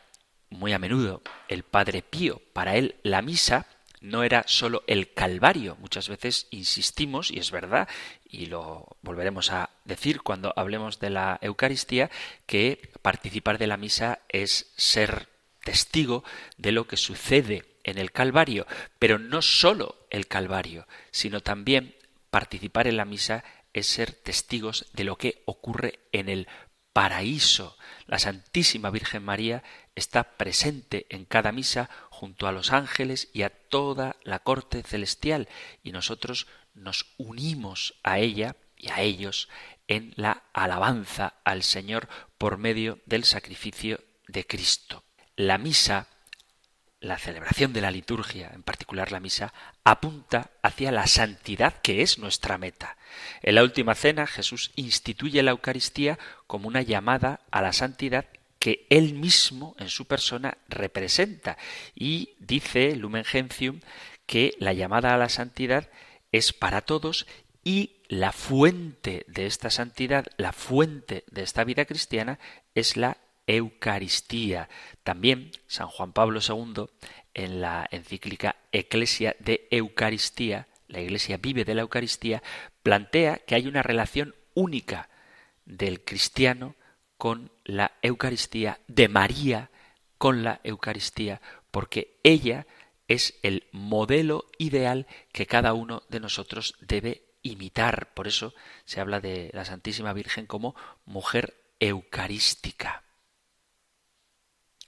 muy 0.49 0.73
a 0.73 0.79
menudo 0.79 1.21
el 1.47 1.63
Padre 1.63 2.01
Pío. 2.01 2.41
Para 2.53 2.75
él 2.75 2.95
la 3.03 3.21
misa 3.21 3.67
no 4.01 4.23
era 4.23 4.43
sólo 4.47 4.83
el 4.87 5.13
Calvario. 5.13 5.75
Muchas 5.79 6.09
veces 6.09 6.47
insistimos, 6.51 7.31
y 7.31 7.39
es 7.39 7.51
verdad, 7.51 7.87
y 8.23 8.45
lo 8.45 8.97
volveremos 9.01 9.51
a 9.51 9.69
decir 9.87 10.21
cuando 10.21 10.53
hablemos 10.55 10.99
de 10.99 11.09
la 11.09 11.39
Eucaristía, 11.41 12.11
que 12.45 12.91
participar 13.01 13.57
de 13.57 13.67
la 13.67 13.77
misa 13.77 14.19
es 14.29 14.71
ser 14.77 15.29
testigo 15.63 16.23
de 16.57 16.71
lo 16.71 16.87
que 16.87 16.97
sucede 16.97 17.65
en 17.83 17.97
el 17.97 18.11
Calvario, 18.11 18.67
pero 18.99 19.17
no 19.17 19.41
sólo 19.41 19.95
el 20.09 20.27
Calvario, 20.27 20.87
sino 21.11 21.41
también 21.41 21.95
participar 22.29 22.87
en 22.87 22.97
la 22.97 23.05
misa 23.05 23.43
es 23.73 23.87
ser 23.87 24.11
testigos 24.11 24.87
de 24.93 25.03
lo 25.03 25.17
que 25.17 25.41
ocurre 25.45 25.99
en 26.11 26.29
el 26.29 26.47
paraíso. 26.93 27.77
La 28.07 28.19
Santísima 28.19 28.89
Virgen 28.89 29.23
María 29.23 29.63
está 29.95 30.35
presente 30.37 31.05
en 31.09 31.25
cada 31.25 31.51
misa 31.51 31.89
junto 32.09 32.47
a 32.47 32.51
los 32.51 32.71
ángeles 32.71 33.29
y 33.33 33.43
a 33.43 33.49
toda 33.49 34.15
la 34.23 34.39
corte 34.39 34.83
celestial 34.83 35.47
y 35.83 35.91
nosotros 35.91 36.47
nos 36.73 37.05
unimos 37.17 37.95
a 38.03 38.19
ella 38.19 38.55
y 38.75 38.89
a 38.89 39.01
ellos 39.01 39.49
en 39.87 40.13
la 40.15 40.43
alabanza 40.53 41.35
al 41.43 41.63
Señor 41.63 42.07
por 42.37 42.57
medio 42.57 42.99
del 43.05 43.23
sacrificio 43.23 43.99
de 44.27 44.45
Cristo. 44.45 45.03
La 45.35 45.57
misa, 45.57 46.07
la 46.99 47.17
celebración 47.17 47.73
de 47.73 47.81
la 47.81 47.91
liturgia, 47.91 48.51
en 48.53 48.63
particular 48.63 49.11
la 49.11 49.19
misa, 49.19 49.53
apunta 49.83 50.51
hacia 50.61 50.91
la 50.91 51.07
santidad 51.07 51.81
que 51.81 52.01
es 52.01 52.17
nuestra 52.19 52.57
meta. 52.57 52.97
En 53.41 53.55
la 53.55 53.63
última 53.63 53.95
cena 53.95 54.27
Jesús 54.27 54.71
instituye 54.75 55.43
la 55.43 55.51
Eucaristía 55.51 56.19
como 56.47 56.67
una 56.67 56.81
llamada 56.81 57.41
a 57.51 57.61
la 57.61 57.73
santidad 57.73 58.25
que 58.59 58.87
él 58.89 59.13
mismo 59.13 59.75
en 59.79 59.89
su 59.89 60.05
persona 60.05 60.57
representa 60.67 61.57
y 61.95 62.35
dice 62.39 62.95
Lumen 62.95 63.23
Gentium 63.23 63.81
que 64.25 64.55
la 64.59 64.73
llamada 64.73 65.13
a 65.13 65.17
la 65.17 65.29
santidad 65.29 65.89
es 66.31 66.53
para 66.53 66.81
todos 66.81 67.27
y 67.63 67.97
la 68.07 68.31
fuente 68.31 69.25
de 69.27 69.45
esta 69.45 69.69
santidad, 69.69 70.25
la 70.37 70.53
fuente 70.53 71.23
de 71.31 71.43
esta 71.43 71.63
vida 71.63 71.85
cristiana 71.85 72.39
es 72.73 72.97
la 72.97 73.17
Eucaristía. 73.47 74.69
También 75.03 75.51
San 75.67 75.87
Juan 75.87 76.13
Pablo 76.13 76.39
II 76.47 76.85
en 77.33 77.61
la 77.61 77.87
encíclica 77.91 78.55
Eclesia 78.71 79.35
de 79.39 79.67
Eucaristía, 79.71 80.67
la 80.87 81.01
Iglesia 81.01 81.37
vive 81.37 81.65
de 81.65 81.75
la 81.75 81.81
Eucaristía, 81.81 82.43
plantea 82.83 83.37
que 83.37 83.55
hay 83.55 83.67
una 83.67 83.83
relación 83.83 84.35
única 84.53 85.09
del 85.65 86.03
cristiano 86.03 86.75
con 87.17 87.51
la 87.65 87.93
Eucaristía, 88.01 88.79
de 88.87 89.07
María 89.07 89.69
con 90.17 90.43
la 90.43 90.61
Eucaristía, 90.63 91.41
porque 91.71 92.19
ella 92.23 92.65
es 93.07 93.39
el 93.43 93.67
modelo 93.71 94.45
ideal 94.57 95.07
que 95.31 95.45
cada 95.45 95.73
uno 95.73 96.03
de 96.09 96.19
nosotros 96.19 96.75
debe 96.81 97.26
imitar. 97.51 98.13
Por 98.13 98.27
eso 98.27 98.53
se 98.85 98.99
habla 98.99 99.19
de 99.19 99.49
la 99.53 99.65
Santísima 99.65 100.13
Virgen 100.13 100.45
como 100.45 100.75
mujer 101.05 101.55
eucarística. 101.79 103.03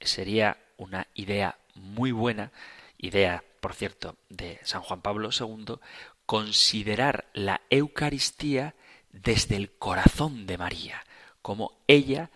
Sería 0.01 0.57
una 0.77 1.07
idea 1.13 1.57
muy 1.75 2.11
buena, 2.11 2.51
idea, 2.97 3.43
por 3.59 3.73
cierto, 3.73 4.15
de 4.29 4.59
San 4.63 4.81
Juan 4.81 5.01
Pablo 5.01 5.29
II, 5.37 5.75
considerar 6.25 7.25
la 7.33 7.61
Eucaristía 7.69 8.75
desde 9.11 9.55
el 9.55 9.71
corazón 9.71 10.45
de 10.45 10.57
María 10.57 11.03
cómo 11.41 11.81
ella 11.87 12.29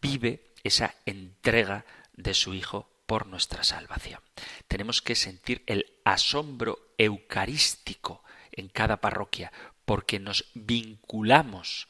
vive 0.00 0.52
esa 0.62 0.94
entrega 1.06 1.84
de 2.14 2.34
su 2.34 2.54
Hijo 2.54 2.88
por 3.06 3.26
nuestra 3.26 3.64
salvación. 3.64 4.20
Tenemos 4.68 5.02
que 5.02 5.16
sentir 5.16 5.64
el 5.66 5.86
asombro 6.04 6.78
eucarístico 6.98 8.22
en 8.52 8.68
cada 8.68 9.00
parroquia, 9.00 9.52
porque 9.84 10.18
nos 10.18 10.50
vinculamos 10.54 11.88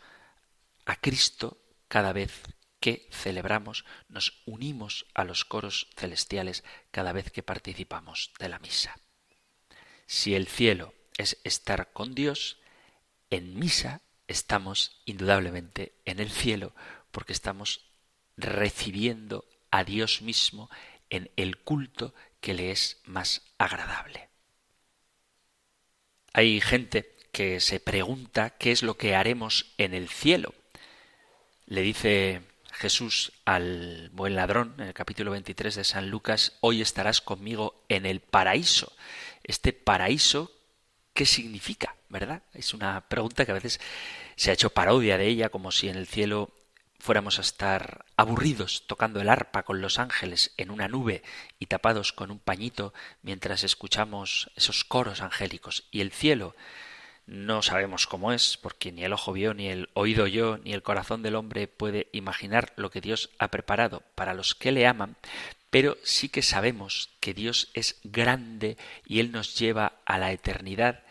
a 0.86 0.96
Cristo 0.96 1.58
cada 1.88 2.12
vez 2.12 2.42
que 2.80 3.08
celebramos, 3.12 3.84
nos 4.08 4.42
unimos 4.46 5.06
a 5.14 5.24
los 5.24 5.44
coros 5.44 5.88
celestiales 5.96 6.64
cada 6.90 7.12
vez 7.12 7.30
que 7.30 7.42
participamos 7.42 8.32
de 8.38 8.48
la 8.48 8.58
misa. 8.58 8.98
Si 10.06 10.34
el 10.34 10.48
cielo 10.48 10.94
es 11.18 11.38
estar 11.44 11.92
con 11.92 12.14
Dios, 12.14 12.58
en 13.28 13.58
misa 13.58 14.00
estamos 14.26 15.02
indudablemente 15.04 15.94
en 16.04 16.20
el 16.20 16.30
cielo 16.30 16.74
porque 17.10 17.32
estamos 17.32 17.90
recibiendo 18.36 19.44
a 19.70 19.84
Dios 19.84 20.22
mismo 20.22 20.70
en 21.10 21.30
el 21.36 21.58
culto 21.58 22.14
que 22.40 22.54
le 22.54 22.70
es 22.70 23.00
más 23.04 23.42
agradable. 23.58 24.29
Hay 26.32 26.60
gente 26.60 27.12
que 27.32 27.58
se 27.58 27.80
pregunta 27.80 28.50
qué 28.50 28.70
es 28.70 28.82
lo 28.82 28.96
que 28.96 29.16
haremos 29.16 29.66
en 29.78 29.94
el 29.94 30.08
cielo. 30.08 30.54
Le 31.66 31.82
dice 31.82 32.42
Jesús 32.72 33.32
al 33.44 34.10
buen 34.12 34.36
ladrón 34.36 34.74
en 34.78 34.86
el 34.86 34.94
capítulo 34.94 35.32
23 35.32 35.74
de 35.74 35.84
San 35.84 36.08
Lucas, 36.08 36.56
hoy 36.60 36.82
estarás 36.82 37.20
conmigo 37.20 37.82
en 37.88 38.06
el 38.06 38.20
paraíso. 38.20 38.92
Este 39.42 39.72
paraíso, 39.72 40.52
¿qué 41.14 41.26
significa? 41.26 41.96
¿Verdad? 42.08 42.42
Es 42.54 42.74
una 42.74 43.08
pregunta 43.08 43.44
que 43.44 43.50
a 43.50 43.54
veces 43.54 43.80
se 44.36 44.50
ha 44.50 44.54
hecho 44.54 44.70
parodia 44.70 45.18
de 45.18 45.26
ella 45.26 45.48
como 45.48 45.72
si 45.72 45.88
en 45.88 45.96
el 45.96 46.06
cielo 46.06 46.50
fuéramos 47.00 47.38
a 47.38 47.42
estar 47.42 48.04
aburridos 48.16 48.84
tocando 48.86 49.20
el 49.20 49.28
arpa 49.28 49.62
con 49.62 49.80
los 49.80 49.98
ángeles 49.98 50.52
en 50.56 50.70
una 50.70 50.88
nube 50.88 51.22
y 51.58 51.66
tapados 51.66 52.12
con 52.12 52.30
un 52.30 52.38
pañito 52.38 52.94
mientras 53.22 53.64
escuchamos 53.64 54.50
esos 54.54 54.84
coros 54.84 55.22
angélicos. 55.22 55.84
Y 55.90 56.02
el 56.02 56.12
cielo 56.12 56.54
no 57.26 57.62
sabemos 57.62 58.06
cómo 58.06 58.32
es, 58.32 58.56
porque 58.56 58.92
ni 58.92 59.04
el 59.04 59.12
ojo 59.12 59.32
vio, 59.32 59.54
ni 59.54 59.68
el 59.68 59.88
oído 59.94 60.26
yo, 60.26 60.58
ni 60.58 60.72
el 60.72 60.82
corazón 60.82 61.22
del 61.22 61.36
hombre 61.36 61.68
puede 61.68 62.08
imaginar 62.12 62.72
lo 62.76 62.90
que 62.90 63.00
Dios 63.00 63.30
ha 63.38 63.48
preparado 63.48 64.02
para 64.14 64.34
los 64.34 64.54
que 64.54 64.72
le 64.72 64.86
aman, 64.86 65.16
pero 65.70 65.96
sí 66.02 66.28
que 66.28 66.42
sabemos 66.42 67.10
que 67.20 67.32
Dios 67.32 67.70
es 67.74 68.00
grande 68.02 68.76
y 69.06 69.20
Él 69.20 69.32
nos 69.32 69.56
lleva 69.58 69.92
a 70.04 70.18
la 70.18 70.32
eternidad 70.32 71.04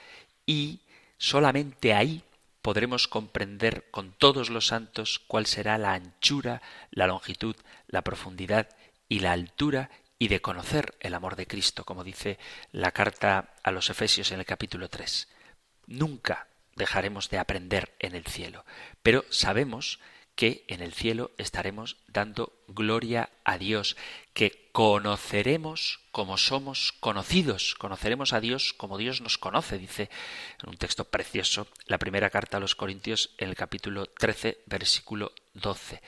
y 0.46 0.82
solamente 1.18 1.94
ahí 1.94 2.24
podremos 2.62 3.08
comprender 3.08 3.90
con 3.92 4.12
todos 4.12 4.50
los 4.50 4.68
santos 4.68 5.20
cuál 5.28 5.46
será 5.46 5.78
la 5.78 5.94
anchura, 5.94 6.62
la 6.92 7.08
longitud, 7.08 7.56
la 7.88 8.02
profundidad 8.02 8.70
y 9.08 9.20
la 9.20 9.32
altura 9.32 9.90
y 10.18 10.28
de 10.28 10.42
conocer 10.42 10.96
el 11.00 11.14
amor 11.14 11.36
de 11.36 11.48
Cristo, 11.48 11.86
como 11.86 12.04
dice 12.04 12.38
la 12.72 12.92
carta 12.92 13.54
a 13.64 13.72
los 13.72 13.90
Efesios 13.90 14.32
en 14.32 14.40
el 14.40 14.46
capítulo 14.46 14.90
3. 14.90 15.30
Nunca 15.88 16.48
dejaremos 16.76 17.30
de 17.30 17.40
aprender 17.40 17.96
en 18.00 18.16
el 18.16 18.26
cielo, 18.26 18.66
pero 19.02 19.26
sabemos 19.30 20.00
que 20.40 20.64
en 20.70 20.82
el 20.82 20.94
cielo 20.94 21.32
estaremos 21.38 21.98
dando 22.08 22.54
gloria 22.70 23.30
a 23.44 23.58
Dios, 23.58 23.98
que 24.34 24.70
conoceremos 24.72 26.00
como 26.14 26.38
somos 26.38 26.94
conocidos, 27.02 27.76
conoceremos 27.76 28.32
a 28.32 28.40
Dios 28.40 28.72
como 28.72 28.98
Dios 28.98 29.20
nos 29.20 29.38
conoce, 29.38 29.78
dice 29.78 30.10
en 30.64 30.70
un 30.70 30.78
texto 30.78 31.04
precioso 31.04 31.68
la 31.88 31.98
primera 31.98 32.30
carta 32.30 32.56
a 32.56 32.62
los 32.62 32.76
Corintios 32.76 33.36
en 33.38 33.50
el 33.50 33.58
capítulo 33.58 34.06
13, 34.06 34.60
versículo 34.66 35.34
12 35.56 36.02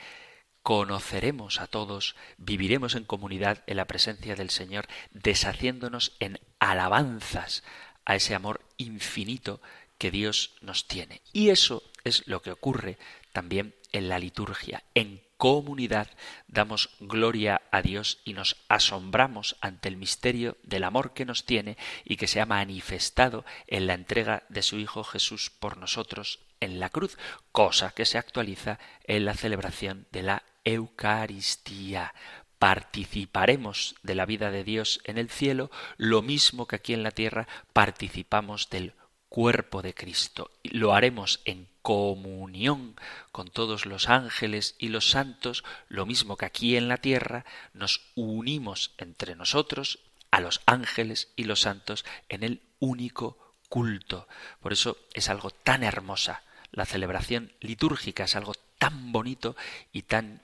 conoceremos 0.62 1.60
a 1.60 1.66
todos, 1.66 2.16
viviremos 2.38 2.94
en 2.94 3.04
comunidad 3.04 3.62
en 3.66 3.76
la 3.76 3.86
presencia 3.86 4.34
del 4.34 4.48
Señor, 4.48 4.86
deshaciéndonos 5.10 6.16
en 6.20 6.40
alabanzas 6.58 7.64
a 8.06 8.16
ese 8.16 8.34
amor 8.34 8.64
infinito 8.78 9.60
que 9.98 10.10
Dios 10.10 10.54
nos 10.62 10.86
tiene. 10.86 11.20
Y 11.34 11.50
eso 11.50 11.82
es 12.04 12.26
lo 12.26 12.40
que 12.40 12.52
ocurre 12.52 12.96
también 13.32 13.74
en 13.92 14.08
la 14.08 14.18
liturgia. 14.18 14.82
En 14.94 15.22
comunidad 15.42 16.08
damos 16.46 16.90
gloria 17.00 17.62
a 17.72 17.82
Dios 17.82 18.20
y 18.24 18.34
nos 18.34 18.56
asombramos 18.68 19.56
ante 19.60 19.88
el 19.88 19.96
misterio 19.96 20.56
del 20.62 20.84
amor 20.84 21.14
que 21.14 21.24
nos 21.24 21.44
tiene 21.44 21.76
y 22.04 22.16
que 22.16 22.28
se 22.28 22.40
ha 22.40 22.46
manifestado 22.46 23.44
en 23.66 23.88
la 23.88 23.94
entrega 23.94 24.44
de 24.48 24.62
su 24.62 24.78
Hijo 24.78 25.02
Jesús 25.02 25.50
por 25.50 25.78
nosotros 25.78 26.38
en 26.60 26.78
la 26.78 26.90
cruz, 26.90 27.18
cosa 27.50 27.90
que 27.90 28.04
se 28.04 28.18
actualiza 28.18 28.78
en 29.04 29.24
la 29.24 29.34
celebración 29.34 30.06
de 30.12 30.22
la 30.22 30.42
Eucaristía. 30.64 32.14
Participaremos 32.60 33.96
de 34.04 34.14
la 34.14 34.26
vida 34.26 34.52
de 34.52 34.62
Dios 34.62 35.00
en 35.02 35.18
el 35.18 35.28
cielo, 35.28 35.72
lo 35.96 36.22
mismo 36.22 36.68
que 36.68 36.76
aquí 36.76 36.94
en 36.94 37.02
la 37.02 37.10
tierra 37.10 37.48
participamos 37.72 38.70
del 38.70 38.94
cuerpo 39.28 39.82
de 39.82 39.92
Cristo. 39.92 40.52
Lo 40.62 40.94
haremos 40.94 41.40
en 41.46 41.71
comunión 41.82 42.96
con 43.32 43.48
todos 43.48 43.86
los 43.86 44.08
ángeles 44.08 44.76
y 44.78 44.88
los 44.88 45.10
santos, 45.10 45.64
lo 45.88 46.06
mismo 46.06 46.36
que 46.36 46.46
aquí 46.46 46.76
en 46.76 46.88
la 46.88 46.96
tierra 46.96 47.44
nos 47.74 48.00
unimos 48.14 48.92
entre 48.98 49.34
nosotros 49.34 49.98
a 50.30 50.40
los 50.40 50.62
ángeles 50.66 51.32
y 51.36 51.44
los 51.44 51.60
santos 51.60 52.04
en 52.28 52.42
el 52.42 52.62
único 52.78 53.36
culto. 53.68 54.28
Por 54.60 54.72
eso 54.72 54.96
es 55.14 55.28
algo 55.28 55.50
tan 55.50 55.82
hermosa. 55.82 56.42
La 56.70 56.86
celebración 56.86 57.52
litúrgica 57.60 58.24
es 58.24 58.36
algo 58.36 58.54
tan 58.78 59.12
bonito 59.12 59.56
y 59.92 60.02
tan 60.02 60.42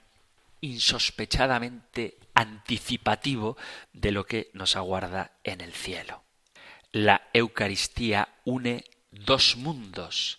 insospechadamente 0.61 2.17
anticipativo 2.33 3.57
de 3.93 4.11
lo 4.11 4.25
que 4.25 4.49
nos 4.53 4.75
aguarda 4.75 5.31
en 5.43 5.61
el 5.61 5.73
cielo. 5.73 6.23
La 6.91 7.29
Eucaristía 7.33 8.29
une 8.45 8.83
dos 9.11 9.55
mundos. 9.55 10.38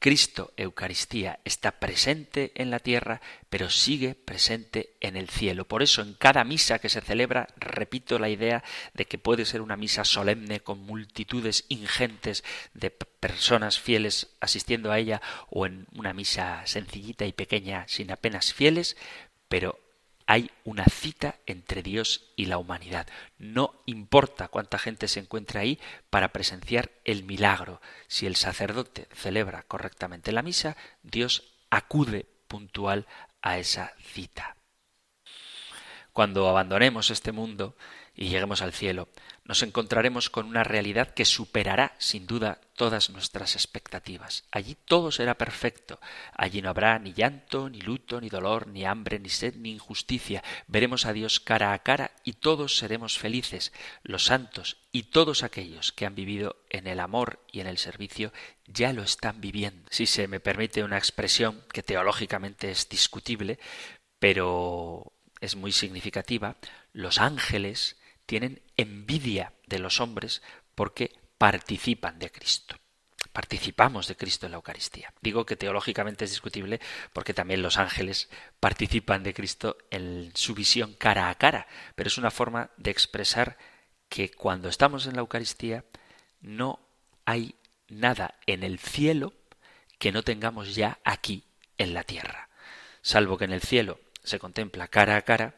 Cristo, 0.00 0.52
Eucaristía, 0.56 1.40
está 1.44 1.80
presente 1.80 2.52
en 2.54 2.70
la 2.70 2.78
tierra, 2.78 3.20
pero 3.50 3.68
sigue 3.68 4.14
presente 4.14 4.94
en 5.00 5.16
el 5.16 5.28
cielo. 5.28 5.66
Por 5.66 5.82
eso 5.82 6.02
en 6.02 6.14
cada 6.14 6.44
misa 6.44 6.78
que 6.78 6.88
se 6.88 7.00
celebra, 7.00 7.48
repito 7.56 8.20
la 8.20 8.28
idea 8.28 8.62
de 8.94 9.06
que 9.06 9.18
puede 9.18 9.44
ser 9.44 9.60
una 9.60 9.76
misa 9.76 10.04
solemne 10.04 10.60
con 10.60 10.78
multitudes 10.80 11.64
ingentes 11.68 12.44
de 12.74 12.90
personas 12.90 13.80
fieles 13.80 14.28
asistiendo 14.40 14.92
a 14.92 14.98
ella, 15.00 15.20
o 15.50 15.66
en 15.66 15.86
una 15.96 16.12
misa 16.12 16.62
sencillita 16.64 17.26
y 17.26 17.32
pequeña 17.32 17.86
sin 17.88 18.12
apenas 18.12 18.54
fieles, 18.54 18.96
pero 19.48 19.80
hay 20.28 20.50
una 20.64 20.84
cita 20.84 21.36
entre 21.46 21.82
Dios 21.82 22.30
y 22.36 22.44
la 22.44 22.58
humanidad. 22.58 23.06
No 23.38 23.80
importa 23.86 24.48
cuánta 24.48 24.78
gente 24.78 25.08
se 25.08 25.20
encuentre 25.20 25.58
ahí 25.58 25.80
para 26.10 26.34
presenciar 26.34 26.90
el 27.04 27.24
milagro. 27.24 27.80
Si 28.08 28.26
el 28.26 28.36
sacerdote 28.36 29.08
celebra 29.14 29.62
correctamente 29.62 30.30
la 30.30 30.42
misa, 30.42 30.76
Dios 31.02 31.54
acude 31.70 32.26
puntual 32.46 33.06
a 33.40 33.56
esa 33.56 33.94
cita. 34.02 34.54
Cuando 36.12 36.46
abandonemos 36.46 37.10
este 37.10 37.32
mundo 37.32 37.74
y 38.14 38.28
lleguemos 38.28 38.60
al 38.60 38.74
cielo, 38.74 39.08
nos 39.48 39.62
encontraremos 39.62 40.28
con 40.28 40.46
una 40.46 40.62
realidad 40.62 41.14
que 41.14 41.24
superará 41.24 41.94
sin 41.98 42.26
duda 42.26 42.60
todas 42.76 43.08
nuestras 43.08 43.56
expectativas. 43.56 44.44
Allí 44.52 44.76
todo 44.84 45.10
será 45.10 45.38
perfecto. 45.38 45.98
Allí 46.34 46.60
no 46.60 46.68
habrá 46.68 46.98
ni 46.98 47.14
llanto, 47.14 47.70
ni 47.70 47.80
luto, 47.80 48.20
ni 48.20 48.28
dolor, 48.28 48.68
ni 48.68 48.84
hambre, 48.84 49.18
ni 49.18 49.30
sed, 49.30 49.54
ni 49.56 49.72
injusticia. 49.72 50.44
Veremos 50.66 51.06
a 51.06 51.14
Dios 51.14 51.40
cara 51.40 51.72
a 51.72 51.78
cara 51.78 52.12
y 52.24 52.34
todos 52.34 52.76
seremos 52.76 53.18
felices. 53.18 53.72
Los 54.02 54.26
santos 54.26 54.76
y 54.92 55.04
todos 55.04 55.42
aquellos 55.42 55.92
que 55.92 56.04
han 56.04 56.14
vivido 56.14 56.62
en 56.68 56.86
el 56.86 57.00
amor 57.00 57.42
y 57.50 57.60
en 57.60 57.68
el 57.68 57.78
servicio 57.78 58.34
ya 58.66 58.92
lo 58.92 59.02
están 59.02 59.40
viviendo. 59.40 59.88
Si 59.90 60.04
se 60.04 60.28
me 60.28 60.40
permite 60.40 60.84
una 60.84 60.98
expresión 60.98 61.64
que 61.72 61.82
teológicamente 61.82 62.70
es 62.70 62.86
discutible, 62.90 63.58
pero 64.18 65.14
es 65.40 65.56
muy 65.56 65.72
significativa, 65.72 66.56
los 66.92 67.18
ángeles 67.18 67.96
tienen 68.28 68.60
envidia 68.76 69.54
de 69.66 69.78
los 69.78 70.02
hombres 70.02 70.42
porque 70.74 71.18
participan 71.38 72.18
de 72.18 72.30
Cristo. 72.30 72.76
Participamos 73.32 74.06
de 74.06 74.16
Cristo 74.16 74.44
en 74.44 74.52
la 74.52 74.56
Eucaristía. 74.56 75.14
Digo 75.22 75.46
que 75.46 75.56
teológicamente 75.56 76.26
es 76.26 76.32
discutible 76.32 76.78
porque 77.14 77.32
también 77.32 77.62
los 77.62 77.78
ángeles 77.78 78.28
participan 78.60 79.22
de 79.22 79.32
Cristo 79.32 79.78
en 79.90 80.30
su 80.34 80.54
visión 80.54 80.92
cara 80.92 81.30
a 81.30 81.36
cara, 81.36 81.66
pero 81.94 82.08
es 82.08 82.18
una 82.18 82.30
forma 82.30 82.70
de 82.76 82.90
expresar 82.90 83.56
que 84.10 84.30
cuando 84.30 84.68
estamos 84.68 85.06
en 85.06 85.14
la 85.14 85.20
Eucaristía 85.20 85.86
no 86.42 86.80
hay 87.24 87.54
nada 87.88 88.34
en 88.46 88.62
el 88.62 88.78
cielo 88.78 89.32
que 89.98 90.12
no 90.12 90.22
tengamos 90.22 90.74
ya 90.74 90.98
aquí 91.02 91.44
en 91.78 91.94
la 91.94 92.04
tierra. 92.04 92.50
Salvo 93.00 93.38
que 93.38 93.46
en 93.46 93.52
el 93.52 93.62
cielo 93.62 94.00
se 94.22 94.38
contempla 94.38 94.88
cara 94.88 95.16
a 95.16 95.22
cara, 95.22 95.57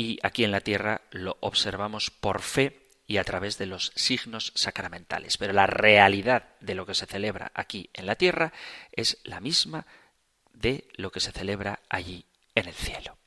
y 0.00 0.18
aquí 0.22 0.44
en 0.44 0.50
la 0.50 0.62
tierra 0.62 1.02
lo 1.10 1.36
observamos 1.40 2.10
por 2.10 2.40
fe 2.40 2.80
y 3.06 3.18
a 3.18 3.24
través 3.24 3.58
de 3.58 3.66
los 3.66 3.92
signos 3.94 4.50
sacramentales. 4.54 5.36
Pero 5.36 5.52
la 5.52 5.66
realidad 5.66 6.48
de 6.60 6.74
lo 6.74 6.86
que 6.86 6.94
se 6.94 7.04
celebra 7.04 7.52
aquí 7.54 7.90
en 7.92 8.06
la 8.06 8.14
tierra 8.14 8.54
es 8.92 9.18
la 9.24 9.40
misma 9.40 9.84
de 10.54 10.88
lo 10.94 11.12
que 11.12 11.20
se 11.20 11.32
celebra 11.32 11.80
allí 11.90 12.24
en 12.54 12.68
el 12.68 12.74
cielo. 12.74 13.18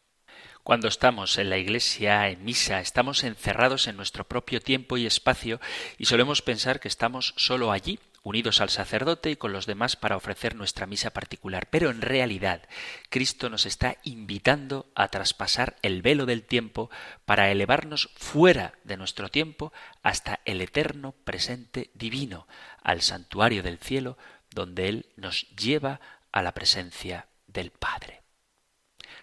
Cuando 0.64 0.88
estamos 0.88 1.38
en 1.38 1.52
la 1.52 1.60
iglesia, 1.60 2.28
en 2.30 2.44
misa, 2.44 2.80
estamos 2.80 3.24
encerrados 3.24 3.86
en 3.86 3.96
nuestro 3.96 4.28
propio 4.28 4.60
tiempo 4.60 4.98
y 4.98 5.06
espacio 5.06 5.62
y 6.00 6.06
solemos 6.06 6.42
pensar 6.42 6.80
que 6.80 6.88
estamos 6.88 7.36
solo 7.38 7.72
allí 7.72 8.00
unidos 8.24 8.62
al 8.62 8.70
sacerdote 8.70 9.30
y 9.32 9.36
con 9.36 9.52
los 9.52 9.66
demás 9.66 9.96
para 9.96 10.16
ofrecer 10.16 10.56
nuestra 10.56 10.88
misa 10.88 11.12
particular. 11.12 11.68
Pero 11.70 11.92
en 11.92 12.02
realidad 12.02 12.68
Cristo 13.10 13.50
nos 13.50 13.66
está 13.66 13.98
invitando 14.04 14.92
a 14.96 15.10
traspasar 15.10 15.76
el 15.82 16.02
velo 16.02 16.26
del 16.26 16.44
tiempo 16.44 16.90
para 17.26 17.52
elevarnos 17.52 18.10
fuera 18.16 18.74
de 18.84 18.98
nuestro 18.98 19.30
tiempo 19.30 19.74
hasta 20.02 20.40
el 20.46 20.62
eterno 20.62 21.12
presente 21.24 21.92
divino, 21.94 22.48
al 22.82 23.02
santuario 23.02 23.62
del 23.62 23.78
cielo, 23.78 24.18
donde 24.50 24.88
Él 24.88 25.12
nos 25.18 25.50
lleva 25.56 26.00
a 26.32 26.42
la 26.42 26.54
presencia 26.54 27.28
del 27.48 27.72
Padre. 27.72 28.24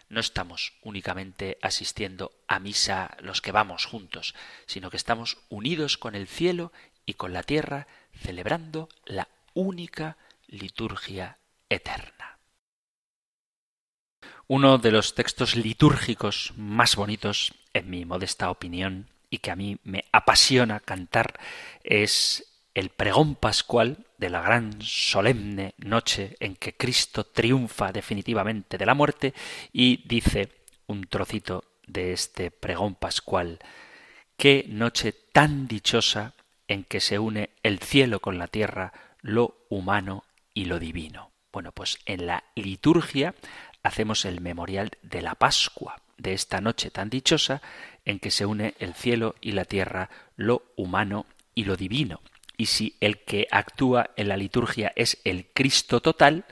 No 0.08 0.20
estamos 0.20 0.74
únicamente 0.82 1.58
asistiendo 1.62 2.32
a 2.48 2.58
misa 2.58 3.16
los 3.20 3.40
que 3.40 3.52
vamos 3.52 3.86
juntos, 3.86 4.34
sino 4.66 4.90
que 4.90 4.96
estamos 4.96 5.38
unidos 5.48 5.98
con 5.98 6.14
el 6.14 6.26
cielo 6.26 6.72
y 7.06 7.14
con 7.14 7.32
la 7.32 7.44
tierra 7.44 7.86
celebrando 8.14 8.88
la 9.04 9.28
única 9.54 10.16
liturgia 10.48 11.38
eterna. 11.68 12.38
Uno 14.46 14.78
de 14.78 14.90
los 14.90 15.14
textos 15.14 15.54
litúrgicos 15.54 16.52
más 16.56 16.96
bonitos, 16.96 17.54
en 17.72 17.88
mi 17.88 18.04
modesta 18.04 18.50
opinión, 18.50 19.08
y 19.30 19.38
que 19.38 19.52
a 19.52 19.56
mí 19.56 19.78
me 19.84 20.04
apasiona 20.10 20.80
cantar, 20.80 21.38
es 21.84 22.50
el 22.74 22.90
pregón 22.90 23.36
pascual 23.36 24.06
de 24.18 24.30
la 24.30 24.42
gran 24.42 24.82
solemne 24.82 25.74
noche 25.78 26.36
en 26.40 26.56
que 26.56 26.76
Cristo 26.76 27.24
triunfa 27.24 27.92
definitivamente 27.92 28.76
de 28.76 28.86
la 28.86 28.94
muerte 28.94 29.34
y 29.72 30.06
dice 30.06 30.50
un 30.86 31.04
trocito 31.04 31.64
de 31.86 32.12
este 32.12 32.50
pregón 32.50 32.94
pascual. 32.96 33.58
Qué 34.36 34.64
noche 34.68 35.12
tan 35.32 35.68
dichosa 35.68 36.34
en 36.70 36.84
que 36.84 37.00
se 37.00 37.18
une 37.18 37.50
el 37.64 37.80
cielo 37.80 38.20
con 38.20 38.38
la 38.38 38.46
tierra, 38.46 38.92
lo 39.22 39.56
humano 39.68 40.22
y 40.54 40.66
lo 40.66 40.78
divino. 40.78 41.32
Bueno, 41.52 41.72
pues 41.72 41.98
en 42.06 42.26
la 42.26 42.44
liturgia 42.54 43.34
hacemos 43.82 44.24
el 44.24 44.40
memorial 44.40 44.92
de 45.02 45.20
la 45.20 45.34
Pascua, 45.34 46.00
de 46.16 46.32
esta 46.32 46.60
noche 46.60 46.92
tan 46.92 47.10
dichosa 47.10 47.60
en 48.04 48.20
que 48.20 48.30
se 48.30 48.46
une 48.46 48.74
el 48.78 48.94
cielo 48.94 49.34
y 49.40 49.50
la 49.50 49.64
tierra, 49.64 50.10
lo 50.36 50.62
humano 50.76 51.26
y 51.56 51.64
lo 51.64 51.76
divino. 51.76 52.20
y 52.56 52.66
si 52.66 52.94
el 53.00 53.24
que 53.24 53.48
actúa 53.50 54.10
en 54.16 54.28
la 54.28 54.36
liturgia 54.36 54.92
es 54.94 55.18
el 55.24 55.46
Cristo 55.52 56.00
total, 56.00 56.44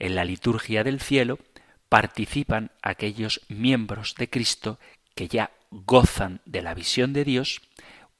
en 0.00 0.16
la 0.16 0.24
liturgia 0.24 0.82
del 0.82 1.00
cielo 1.00 1.38
participan 1.88 2.72
aquellos 2.82 3.40
miembros 3.48 4.16
de 4.16 4.28
Cristo 4.28 4.80
que 5.14 5.28
ya 5.28 5.52
gozan 5.70 6.40
de 6.44 6.60
la 6.60 6.74
visión 6.74 7.12
de 7.12 7.24
Dios, 7.24 7.62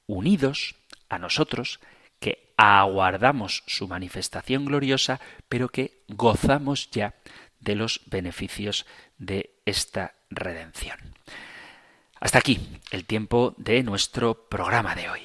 unidos 0.06 0.76
a 1.08 1.18
nosotros, 1.18 1.80
que 2.20 2.52
aguardamos 2.56 3.62
su 3.66 3.88
manifestación 3.88 4.64
gloriosa, 4.64 5.20
pero 5.48 5.68
que 5.68 6.02
gozamos 6.08 6.90
ya 6.90 7.14
de 7.60 7.76
los 7.76 8.02
beneficios 8.06 8.86
de 9.18 9.50
esta 9.64 10.14
redención. 10.30 10.98
Hasta 12.20 12.38
aquí 12.38 12.60
el 12.90 13.04
tiempo 13.04 13.54
de 13.58 13.82
nuestro 13.82 14.48
programa 14.48 14.94
de 14.94 15.08
hoy. 15.08 15.22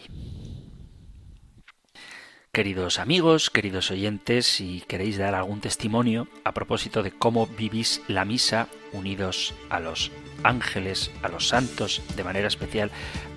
Queridos 2.52 3.00
amigos, 3.00 3.50
queridos 3.50 3.90
oyentes, 3.90 4.46
si 4.46 4.82
queréis 4.82 5.18
dar 5.18 5.34
algún 5.34 5.60
testimonio 5.60 6.28
a 6.44 6.52
propósito 6.52 7.02
de 7.02 7.10
cómo 7.10 7.48
vivís 7.48 8.04
la 8.08 8.26
misa 8.26 8.68
unidos 8.92 9.56
a 9.72 9.80
los 9.80 10.12
ángeles, 10.44 11.10
a 11.24 11.30
los 11.30 11.48
santos, 11.48 12.04
de 12.16 12.24
manera 12.24 12.48
especial 12.48 12.92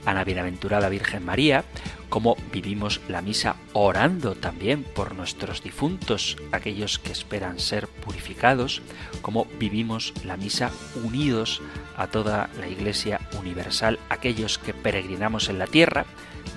a 0.05 0.13
la 0.13 0.23
bienaventurada 0.23 0.91
Virgen 0.91 1.25
María, 1.25 1.65
cómo 2.09 2.37
vivimos 2.53 3.01
la 3.09 3.23
misa 3.23 3.57
orando 3.73 4.35
también 4.35 4.85
por 4.85 5.15
nuestros 5.15 5.63
difuntos, 5.63 6.37
aquellos 6.53 6.99
que 6.99 7.13
esperan 7.13 7.59
ser 7.59 7.89
purificados, 7.89 8.83
cómo 9.23 9.47
vivimos 9.59 10.13
la 10.25 10.37
misa 10.37 10.71
unidos 11.03 11.63
a 11.97 12.07
toda 12.09 12.49
la 12.59 12.69
Iglesia 12.69 13.21
universal, 13.39 13.99
aquellos 14.09 14.59
que 14.59 14.75
peregrinamos 14.75 15.49
en 15.49 15.59
la 15.59 15.67
tierra, 15.67 16.07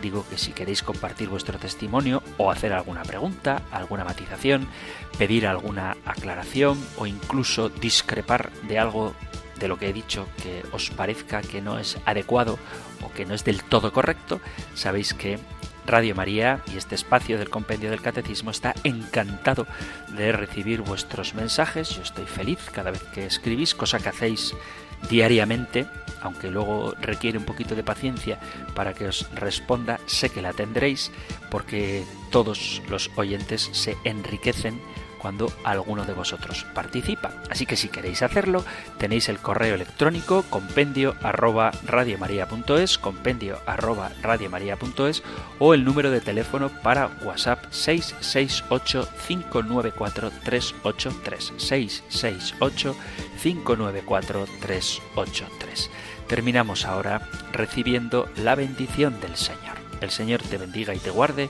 digo 0.01 0.25
que 0.29 0.37
si 0.37 0.51
queréis 0.51 0.83
compartir 0.83 1.29
vuestro 1.29 1.57
testimonio 1.57 2.23
o 2.37 2.51
hacer 2.51 2.73
alguna 2.73 3.03
pregunta, 3.03 3.63
alguna 3.71 4.05
matización, 4.05 4.67
pedir 5.17 5.47
alguna 5.47 5.97
aclaración 6.05 6.79
o 6.97 7.05
incluso 7.05 7.69
discrepar 7.69 8.51
de 8.67 8.79
algo 8.79 9.13
de 9.59 9.67
lo 9.67 9.77
que 9.77 9.89
he 9.89 9.93
dicho 9.93 10.27
que 10.41 10.63
os 10.71 10.89
parezca 10.89 11.41
que 11.41 11.61
no 11.61 11.79
es 11.79 11.97
adecuado 12.05 12.57
o 13.03 13.11
que 13.11 13.25
no 13.25 13.33
es 13.33 13.43
del 13.43 13.63
todo 13.63 13.91
correcto, 13.91 14.39
sabéis 14.73 15.13
que 15.13 15.39
Radio 15.85 16.13
María 16.13 16.61
y 16.71 16.77
este 16.77 16.93
espacio 16.95 17.39
del 17.39 17.49
Compendio 17.49 17.89
del 17.89 18.01
Catecismo 18.01 18.51
está 18.51 18.75
encantado 18.83 19.65
de 20.15 20.31
recibir 20.31 20.81
vuestros 20.81 21.33
mensajes. 21.33 21.89
Yo 21.89 22.03
estoy 22.03 22.25
feliz 22.25 22.59
cada 22.71 22.91
vez 22.91 23.01
que 23.13 23.25
escribís, 23.25 23.73
cosa 23.73 23.99
que 23.99 24.09
hacéis 24.09 24.53
diariamente, 25.09 25.87
aunque 26.21 26.51
luego 26.51 26.93
requiere 27.01 27.37
un 27.37 27.45
poquito 27.45 27.73
de 27.73 27.83
paciencia 27.83 28.39
para 28.75 28.93
que 28.93 29.07
os 29.07 29.31
responda, 29.33 29.99
sé 30.05 30.29
que 30.29 30.43
la 30.43 30.53
tendréis 30.53 31.11
porque 31.49 32.03
todos 32.29 32.81
los 32.89 33.09
oyentes 33.15 33.69
se 33.71 33.97
enriquecen 34.03 34.79
cuando 35.19 35.51
alguno 35.63 36.05
de 36.05 36.13
vosotros 36.13 36.65
participa. 36.73 37.31
Así 37.49 37.65
que 37.65 37.75
si 37.75 37.89
queréis 37.89 38.23
hacerlo, 38.23 38.65
tenéis 38.97 39.29
el 39.29 39.39
correo 39.39 39.75
electrónico 39.75 40.43
compendio 40.49 41.15
arroba 41.21 41.71
radiomaria.es, 41.85 42.97
compendio 42.97 43.59
arroba 43.65 44.11
radiomaria.es 44.21 45.23
o 45.59 45.73
el 45.73 45.85
número 45.85 46.09
de 46.09 46.21
teléfono 46.21 46.69
para 46.81 47.11
WhatsApp 47.23 47.65
668 47.69 49.07
594 49.27 50.31
383 50.43 51.53
668 51.57 52.95
594 53.41 54.45
383. 54.61 55.91
Terminamos 56.27 56.85
ahora 56.85 57.21
recibiendo 57.51 58.29
la 58.37 58.55
bendición 58.55 59.19
del 59.19 59.35
Señor. 59.35 59.77
El 60.01 60.11
Señor 60.11 60.41
te 60.41 60.57
bendiga 60.57 60.93
y 60.93 60.99
te 60.99 61.09
guarde 61.09 61.49